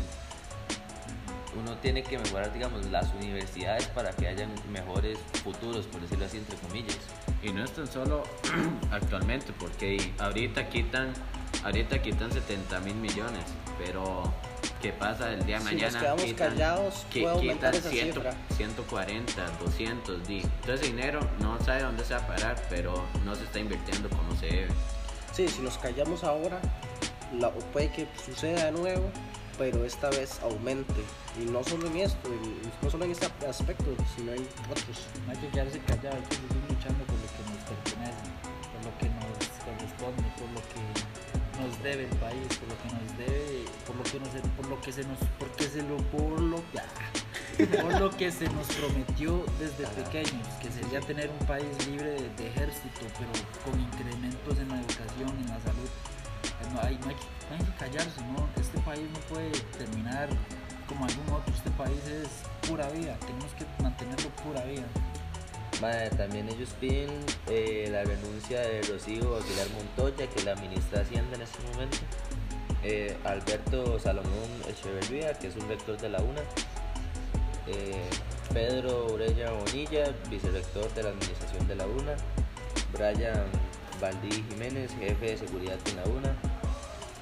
uno 1.58 1.76
tiene 1.78 2.02
que 2.02 2.18
mejorar, 2.18 2.52
digamos, 2.52 2.86
las 2.86 3.12
universidades 3.14 3.86
para 3.88 4.10
que 4.12 4.28
hayan 4.28 4.50
mejores 4.70 5.18
futuros, 5.42 5.86
por 5.86 6.00
decirlo 6.00 6.26
así, 6.26 6.38
entre 6.38 6.56
comillas. 6.58 6.98
Y 7.42 7.50
no 7.50 7.64
es 7.64 7.72
tan 7.72 7.86
solo 7.86 8.22
actualmente, 8.92 9.52
porque 9.58 10.12
ahorita 10.18 10.68
quitan, 10.68 11.12
ahorita 11.64 12.00
quitan 12.02 12.30
70 12.30 12.80
mil 12.80 12.94
millones, 12.96 13.44
pero 13.84 14.32
¿qué 14.80 14.92
pasa 14.92 15.32
el 15.32 15.44
día 15.46 15.58
de 15.58 15.64
Si 15.64 15.74
mañana? 15.74 15.92
nos 15.92 16.02
quedamos 16.02 16.24
quitan, 16.24 16.48
callados, 16.50 17.06
puede 17.10 17.28
aumentar 17.28 17.74
quitan 17.74 17.92
esa 17.92 18.04
cifra. 18.06 18.34
140, 18.56 19.46
200, 19.64 20.28
di. 20.28 20.42
Ese 20.66 20.86
dinero 20.86 21.20
no 21.40 21.58
sabe 21.64 21.82
dónde 21.82 22.04
se 22.04 22.14
va 22.14 22.20
a 22.20 22.26
parar, 22.26 22.62
pero 22.68 23.04
no 23.24 23.34
se 23.34 23.44
está 23.44 23.58
invirtiendo 23.58 24.08
como 24.10 24.36
se 24.36 24.46
debe. 24.46 24.68
Sí, 25.32 25.48
si 25.48 25.62
nos 25.62 25.78
callamos 25.78 26.24
ahora, 26.24 26.60
puede 27.72 27.90
que 27.90 28.08
suceda 28.24 28.66
de 28.66 28.72
nuevo, 28.72 29.10
pero 29.56 29.84
esta 29.84 30.10
vez 30.10 30.40
aumente. 30.42 30.94
Y 31.40 31.44
no 31.44 31.62
solo 31.62 31.86
en 31.86 31.98
esto, 31.98 32.28
no 32.82 32.90
solo 32.90 33.04
en 33.04 33.12
este 33.12 33.26
aspecto, 33.46 33.84
sino 34.16 34.32
en 34.32 34.46
otros. 34.70 35.06
No 35.26 35.32
hay 35.32 35.38
que 35.38 35.48
quedarse 35.48 35.78
callado, 35.80 36.16
hay 36.16 36.22
que 36.22 36.34
seguir 36.36 36.62
luchando 36.68 37.04
por 37.04 37.14
lo 37.14 37.28
que 37.28 37.42
nos 37.46 37.62
pertenece, 37.68 38.28
por 38.72 38.84
lo 38.84 38.98
que 38.98 39.08
nos 39.08 39.48
corresponde, 39.62 40.28
por 40.38 40.48
lo 40.50 40.62
que 40.70 41.18
nos 41.60 41.82
debe 41.82 42.04
el 42.04 42.16
país, 42.16 42.46
por 42.58 42.68
lo 42.68 42.76
que 42.82 42.88
nos 42.94 43.18
debe, 43.18 43.64
por 43.86 43.96
lo 43.96 44.02
que, 44.04 44.20
nos, 44.20 44.28
por 44.56 44.66
lo 44.66 44.80
que 44.80 44.92
se 44.92 45.04
nos, 45.04 45.18
porque 45.38 45.64
se 45.64 45.82
lo, 45.82 45.96
por 46.10 46.40
lo, 46.40 46.62
por 47.66 48.00
lo 48.00 48.10
que 48.10 48.30
se 48.30 48.48
nos 48.50 48.66
prometió 48.68 49.44
desde 49.58 49.86
pequeños, 50.02 50.46
que 50.62 50.70
sería 50.70 51.00
tener 51.00 51.30
un 51.30 51.46
país 51.46 51.66
libre 51.88 52.10
de, 52.36 52.48
ejército, 52.48 53.00
pero 53.18 53.30
con 53.64 53.80
incrementos 53.80 54.58
en 54.58 54.68
la 54.68 54.80
educación, 54.80 55.30
en 55.40 55.46
la 55.48 55.60
salud. 55.60 55.88
Eh, 56.44 56.68
No 56.72 56.80
hay, 56.82 56.96
que- 56.96 57.78
callarse, 57.78 58.20
¿no? 58.36 58.48
Este 58.60 58.78
país 58.80 59.02
no 59.12 59.20
puede 59.34 59.50
terminar 59.78 60.28
como 60.88 61.04
algún 61.04 61.28
otro, 61.34 61.54
este 61.54 61.70
país 61.70 61.98
es 62.06 62.28
pura 62.68 62.88
vida, 62.90 63.16
tenemos 63.20 63.52
que 63.58 63.64
mantenerlo 63.82 64.28
pura 64.44 64.64
vida. 64.64 64.86
También 66.16 66.48
ellos 66.48 66.70
piden 66.80 67.10
eh, 67.46 67.88
la 67.90 68.02
renuncia 68.02 68.60
de 68.60 68.82
Rocío 68.82 69.36
Aguilar 69.36 69.68
Montoya, 69.76 70.26
que 70.28 70.42
la 70.42 70.56
ministra 70.56 71.02
Hacienda 71.02 71.36
en 71.36 71.42
este 71.42 71.58
momento. 71.72 71.98
Eh, 72.82 73.16
Alberto 73.24 73.98
Salomón 74.00 74.48
Echeverría, 74.68 75.34
que 75.34 75.46
es 75.48 75.56
un 75.56 75.68
rector 75.68 75.96
de 75.98 76.08
la 76.08 76.18
UNA. 76.20 76.40
Eh, 77.68 78.08
Pedro 78.52 79.06
Urella 79.12 79.50
Bonilla, 79.52 80.04
vicerrector 80.30 80.92
de 80.94 81.02
la 81.02 81.08
administración 81.10 81.68
de 81.68 81.76
la 81.76 81.86
UNA. 81.86 82.16
Brian 82.92 83.44
Valdí 84.00 84.42
Jiménez, 84.50 84.90
jefe 84.98 85.26
de 85.26 85.36
seguridad 85.38 85.76
en 85.90 85.96
la 85.96 86.04
UNA. 86.04 86.36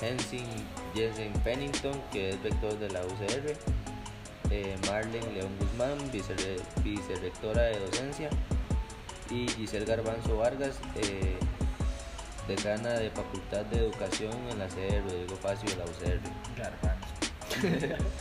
Hensing 0.01 0.47
Jensen 0.95 1.33
Pennington, 1.43 2.01
que 2.13 2.31
es 2.31 2.43
rector 2.43 2.79
de 2.79 2.91
la 2.91 3.01
UCR 3.05 3.55
eh, 4.51 4.77
Marlene 4.87 5.33
León 5.33 5.51
Guzmán, 5.59 5.99
vicerre- 6.13 6.61
vicerrectora 6.85 7.63
de 7.63 7.81
docencia, 7.81 8.31
y 9.31 9.49
Giselle 9.49 9.87
Garbanzo 9.87 10.37
Vargas, 10.37 10.77
eh, 10.97 11.37
decana 12.47 12.91
de 12.91 13.11
Facultad 13.11 13.65
de 13.65 13.79
Educación 13.79 14.31
en 14.51 14.59
la 14.61 14.71
sede 14.71 14.93
de 14.93 15.01
Rodrigo 15.01 15.37
Facio 15.43 15.69
de 15.71 15.77
la 15.77 15.85
UCR. 15.85 16.21
Garbanzo. 16.57 18.05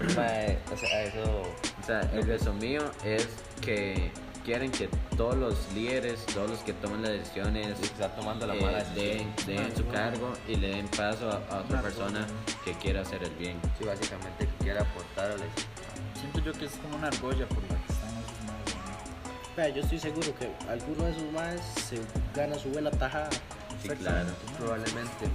O 0.00 0.76
sea, 0.76 1.02
eso, 1.02 1.42
sea, 1.88 2.00
el 2.12 2.26
resumido 2.26 2.90
es 3.04 3.28
que 3.60 4.10
quieren 4.44 4.70
que 4.70 4.88
todos 5.16 5.36
los 5.36 5.72
líderes, 5.74 6.24
todos 6.26 6.48
los 6.50 6.58
que 6.60 6.72
toman 6.74 7.02
las 7.02 7.10
decisiones, 7.12 7.78
está 7.80 8.14
tomando 8.14 8.46
la 8.46 8.54
eh, 8.54 8.60
mala 8.62 8.78
decisión. 8.84 9.34
den, 9.46 9.56
den 9.56 9.76
su 9.76 9.86
cargo 9.88 10.32
y 10.46 10.56
le 10.56 10.68
den 10.68 10.88
paso 10.88 11.28
a, 11.30 11.54
a 11.54 11.60
otra 11.60 11.82
persona 11.82 12.26
que 12.64 12.72
quiera 12.74 13.02
hacer 13.02 13.22
el 13.24 13.30
bien. 13.36 13.58
Sí, 13.78 13.84
básicamente 13.84 14.46
que 14.46 14.64
quiera 14.64 14.82
aportarles. 14.82 15.48
Siento 16.18 16.38
yo 16.40 16.52
que 16.52 16.66
es 16.66 16.72
como 16.82 16.96
una 16.96 17.08
argolla 17.08 17.46
por 17.48 17.62
la 17.64 17.68
que 17.86 17.92
están 17.92 18.08
esos 18.10 18.44
más. 18.46 18.74
¿no? 18.74 19.56
Vea, 19.56 19.68
yo 19.70 19.82
estoy 19.82 19.98
seguro 19.98 20.28
que 20.38 20.50
alguno 20.70 21.04
de 21.04 21.10
esos 21.10 21.32
más 21.32 21.60
se 21.88 21.98
gana 22.34 22.54
su 22.58 22.68
buena 22.70 22.90
tajada. 22.90 23.28
Sí, 23.82 23.88
claro. 23.90 24.28
Probablemente, 24.58 25.26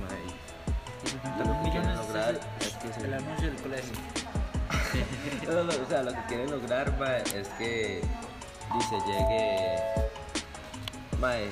70 1.06 1.44
Lo 1.46 1.64
que 1.64 1.70
quieren 1.72 1.96
lograr 1.96 2.40
es, 2.60 2.68
es 2.68 2.74
que 2.78 2.94
se- 2.94 3.06
el 3.06 3.14
anuncio 3.14 3.48
del 3.52 3.62
colegio. 3.62 3.94
O 5.84 5.90
sea, 5.90 6.04
lo 6.04 6.12
que 6.12 6.26
quieren 6.28 6.52
lograr, 6.52 6.94
es 7.36 7.48
que 7.60 8.02
dice 8.74 8.96
llegue 9.06 9.78
mae, 11.20 11.50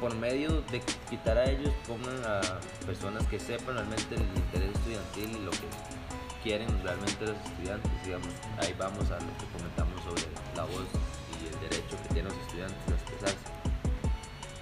por 0.00 0.14
medio 0.16 0.60
de 0.72 0.80
quitar 1.08 1.38
a 1.38 1.44
ellos, 1.44 1.72
pongan 1.86 2.24
a 2.24 2.40
personas 2.84 3.24
que 3.28 3.38
sepan 3.38 3.76
realmente 3.76 4.14
el 4.14 4.22
interés 4.22 4.70
estudiantil 4.74 5.36
y 5.36 5.44
lo 5.44 5.50
que 5.52 5.68
quieren 6.42 6.68
realmente 6.82 7.26
los 7.26 7.36
estudiantes, 7.44 7.90
digamos, 8.04 8.28
ahí 8.58 8.74
vamos 8.78 9.10
a 9.10 9.20
lo 9.20 9.32
que 9.38 9.46
comentamos 9.56 10.02
sobre 10.04 10.22
la 10.54 10.64
voz 10.64 10.86
y 11.42 11.46
el 11.46 11.60
derecho 11.60 11.96
que 12.02 12.14
tienen 12.14 12.32
los 12.32 12.42
estudiantes 12.46 12.78
a 12.88 12.94
expresarse. 12.94 13.55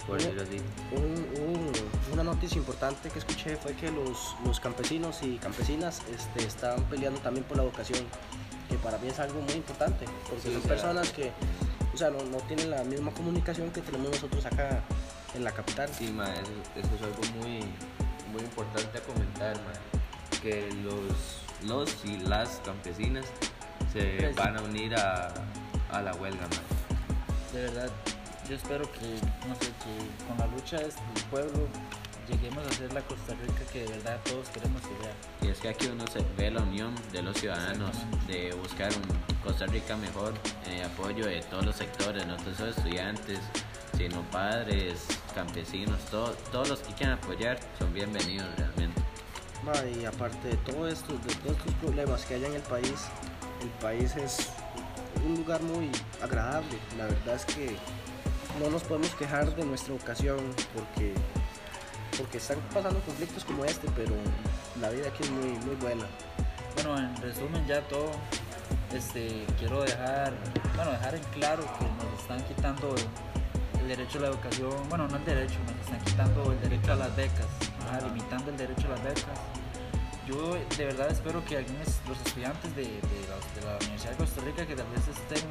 Por 0.06 0.18
decirlo 0.18 0.42
así. 0.42 0.60
Un- 0.92 1.26
un- 1.42 1.72
una 2.12 2.22
noticia 2.24 2.58
importante 2.58 3.08
que 3.10 3.18
escuché 3.18 3.56
fue 3.56 3.74
que 3.74 3.90
los, 3.90 4.36
los 4.44 4.60
campesinos 4.60 5.22
y 5.22 5.36
campesinas 5.38 6.02
este, 6.12 6.44
estaban 6.46 6.82
peleando 6.84 7.20
también 7.20 7.44
por 7.46 7.56
la 7.56 7.62
educación, 7.62 8.04
que 8.68 8.76
para 8.76 8.98
mí 8.98 9.08
es 9.08 9.18
algo 9.18 9.40
muy 9.40 9.54
importante, 9.54 10.04
porque 10.28 10.42
Sí, 10.42 10.48
son 10.48 10.56
o 10.56 10.60
sea- 10.60 10.68
personas 10.68 11.10
que 11.10 11.32
o 11.92 11.96
sea, 11.96 12.10
no, 12.10 12.22
no 12.24 12.38
tienen 12.38 12.70
la 12.70 12.82
misma 12.82 13.12
comunicación 13.12 13.70
que 13.70 13.80
tenemos 13.80 14.10
nosotros 14.10 14.44
acá 14.46 14.82
en 15.34 15.44
la 15.44 15.52
capital. 15.52 15.88
Sí, 15.96 16.10
ma, 16.10 16.24
eso, 16.34 16.50
eso 16.76 16.88
es 16.96 17.02
algo 17.02 17.20
muy, 17.38 17.60
muy 18.32 18.42
importante 18.42 18.98
a 18.98 19.00
comentar, 19.02 19.54
ma, 19.58 20.40
que 20.42 20.68
los, 20.82 21.40
los 21.68 22.04
y 22.04 22.18
las 22.18 22.60
campesinas 22.64 23.24
se 23.92 24.32
van 24.36 24.56
a 24.58 24.62
unir 24.62 24.96
a, 24.96 25.32
a 25.92 26.02
la 26.02 26.12
huelga, 26.16 26.42
ma. 26.48 27.52
De 27.52 27.62
verdad, 27.62 27.90
yo 28.48 28.56
espero 28.56 28.84
que, 28.92 29.06
no 29.48 29.54
sé, 29.56 29.66
que 29.82 30.26
con 30.28 30.38
la 30.38 30.46
lucha 30.54 30.78
de 30.78 30.88
este 30.88 31.02
pueblo 31.30 31.66
lleguemos 32.28 32.66
a 32.66 32.72
ser 32.72 32.92
la 32.92 33.00
Costa 33.02 33.34
Rica 33.34 33.60
que 33.72 33.80
de 33.84 33.88
verdad 33.90 34.18
todos 34.24 34.48
queremos 34.48 34.80
que 34.82 34.88
sea. 35.02 35.14
Y 35.48 35.50
es 35.52 35.58
que 35.60 35.68
aquí 35.68 35.86
uno 35.86 36.06
se 36.06 36.20
ve 36.36 36.50
la 36.50 36.62
unión 36.62 36.94
de 37.12 37.22
los 37.22 37.36
ciudadanos, 37.38 37.90
de 38.26 38.52
buscar 38.54 38.90
un 38.92 39.34
Costa 39.42 39.66
Rica 39.66 39.96
mejor, 39.96 40.32
eh, 40.66 40.82
apoyo 40.84 41.26
de 41.26 41.42
todos 41.42 41.64
los 41.66 41.76
sectores, 41.76 42.26
no 42.26 42.36
solo 42.56 42.70
estudiantes, 42.70 43.38
sino 43.96 44.22
padres, 44.30 45.06
campesinos, 45.34 45.98
todo- 46.10 46.34
todos 46.50 46.68
los 46.68 46.80
que 46.80 46.94
quieran 46.94 47.18
apoyar 47.18 47.58
son 47.78 47.92
bienvenidos 47.92 48.48
realmente. 48.56 49.00
Y 49.98 50.04
aparte 50.04 50.48
de 50.48 50.56
todo 50.58 50.86
esto, 50.88 51.14
de 51.14 51.34
todos 51.36 51.56
estos 51.56 51.74
problemas 51.74 52.24
que 52.26 52.34
hay 52.34 52.44
en 52.44 52.54
el 52.54 52.62
país, 52.62 52.92
el 53.62 53.68
país 53.80 54.14
es 54.16 54.50
un 55.24 55.36
lugar 55.36 55.62
muy 55.62 55.90
agradable. 56.22 56.76
La 56.98 57.04
verdad 57.04 57.36
es 57.36 57.44
que 57.46 57.76
no 58.60 58.70
nos 58.70 58.82
podemos 58.82 59.10
quejar 59.14 59.54
de 59.54 59.64
nuestra 59.64 59.94
ocasión 59.94 60.38
porque, 60.74 61.14
porque 62.16 62.38
están 62.38 62.58
pasando 62.72 63.00
conflictos 63.00 63.44
como 63.44 63.64
este, 63.64 63.88
pero 63.96 64.14
la 64.80 64.90
vida 64.90 65.08
aquí 65.08 65.22
es 65.22 65.30
muy, 65.30 65.58
muy 65.64 65.74
buena. 65.76 66.04
Bueno, 66.74 66.98
en 66.98 67.16
resumen 67.22 67.66
ya 67.66 67.80
todo, 67.88 68.10
este, 68.92 69.46
quiero 69.58 69.82
dejar, 69.82 70.32
bueno, 70.76 70.92
dejar 70.92 71.14
en 71.14 71.22
claro 71.32 71.64
que 71.78 71.84
nos 71.84 72.20
están 72.20 72.42
quitando 72.44 72.94
el 73.80 73.88
derecho 73.88 74.18
a 74.18 74.22
la 74.22 74.28
educación, 74.28 74.72
bueno, 74.88 75.08
no 75.08 75.16
el 75.16 75.24
derecho, 75.24 75.58
nos 75.66 75.86
están 75.86 76.04
quitando 76.04 76.52
el 76.52 76.60
derecho 76.60 76.92
a 76.92 76.96
las 76.96 77.16
becas, 77.16 77.46
ajá, 77.86 78.00
limitando 78.06 78.50
el 78.50 78.56
derecho 78.56 78.86
a 78.86 78.90
las 78.90 79.04
becas. 79.04 79.38
Yo 80.26 80.54
de 80.54 80.84
verdad 80.86 81.10
espero 81.10 81.44
que 81.44 81.58
algunos 81.58 81.86
los 82.08 82.18
estudiantes 82.24 82.74
de, 82.74 82.84
de 82.84 83.18
la, 83.28 83.60
de 83.60 83.66
la 83.66 83.76
Universidad 83.76 84.12
de 84.12 84.16
Costa 84.16 84.40
Rica 84.40 84.66
que 84.66 84.74
tal 84.74 84.86
vez 84.88 85.06
estén, 85.06 85.44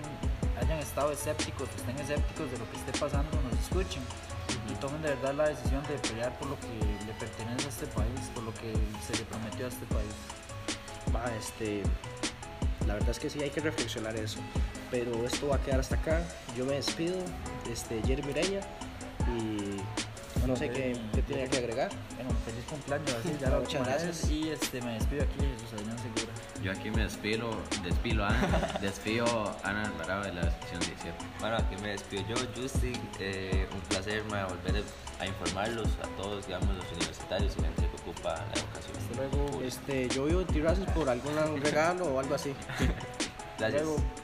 hayan 0.74 0.88
estado 0.88 1.12
escépticos, 1.12 1.70
estén 1.76 1.98
escépticos 2.00 2.52
de 2.52 2.58
lo 2.58 2.70
que 2.72 2.78
esté 2.78 3.00
pasando, 3.00 3.30
nos 3.42 3.60
escuchen 3.62 4.02
y 4.70 4.74
tomen 4.76 5.02
de 5.02 5.10
verdad 5.10 5.34
la 5.36 5.50
decisión 5.50 5.84
de 5.84 5.98
pelear 6.10 6.38
por 6.40 6.48
lo 6.50 6.60
que 6.60 7.06
le 7.06 7.14
pertenece 7.14 7.66
a 7.66 7.70
este 7.70 7.88
país, 7.88 8.20
por 8.34 8.44
lo 8.44 8.54
que 8.54 8.74
se 9.06 9.18
le 9.18 9.26
prometió 9.26 9.66
a 9.66 9.70
este 9.70 9.86
país. 9.86 10.14
Ma, 11.12 11.26
este, 11.38 11.84
la 12.88 12.96
verdad 12.96 13.10
es 13.10 13.20
que 13.20 13.30
sí 13.30 13.42
hay 13.42 13.50
que 13.50 13.62
reflexionar 13.62 14.16
eso. 14.16 14.40
Pero 14.90 15.26
esto 15.26 15.48
va 15.48 15.56
a 15.56 15.60
quedar 15.60 15.80
hasta 15.80 15.96
acá. 15.96 16.22
Yo 16.56 16.66
me 16.66 16.74
despido, 16.74 17.18
este, 17.72 18.02
Jeremy 18.04 18.28
Mireña, 18.28 18.62
y 19.36 20.48
no 20.48 20.56
sé 20.56 20.70
qué, 20.70 20.98
qué 21.14 21.22
tiene 21.24 21.48
que 21.50 21.58
agregar. 21.58 21.90
Bueno, 22.16 22.32
feliz 22.46 22.64
cumpleaños, 22.70 23.14
así 23.14 23.36
ya 23.40 23.50
la 23.52 23.60
Muchas 23.60 23.86
gracias. 23.86 24.30
Y 24.30 24.50
este, 24.50 24.82
me 24.82 24.94
despido 24.94 25.24
aquí, 25.24 25.40
Jesús 25.40 25.74
Adrián. 25.74 25.98
Yo 26.64 26.72
aquí 26.72 26.90
me 26.90 27.04
despido, 27.04 27.50
despido 27.84 28.24
a 28.24 28.30
Ana, 28.30 28.78
despido 28.82 29.26
a 29.26 29.70
Ana 29.70 29.84
Alvarado 29.84 30.24
de 30.24 30.34
la 30.34 30.44
sección 30.44 30.80
17. 30.80 31.14
Bueno, 31.42 31.58
aquí 31.58 31.76
me 31.82 31.90
despido 31.90 32.24
yo, 32.30 32.36
Justin. 32.56 32.98
Eh, 33.20 33.68
un 33.74 33.82
placer 33.82 34.24
ma, 34.30 34.46
volver 34.46 34.82
a 35.20 35.28
informarlos 35.28 35.90
a 36.02 36.08
todos, 36.16 36.48
digamos, 36.48 36.74
los 36.74 36.90
universitarios 36.94 37.54
y 37.58 37.62
la 37.62 37.68
gente 37.68 37.90
que 37.90 38.10
ocupa 38.10 38.36
la 38.36 38.62
educación. 38.62 38.98
Hasta 38.98 39.16
luego. 39.18 39.62
Este, 39.62 40.08
yo 40.08 40.24
vivo 40.24 40.42
en 40.42 40.86
por 40.94 41.10
algún 41.10 41.62
regalo 41.62 42.06
o 42.06 42.20
algo 42.20 42.34
así. 42.36 42.54
Gracias. 43.60 43.84
luego. 43.84 44.23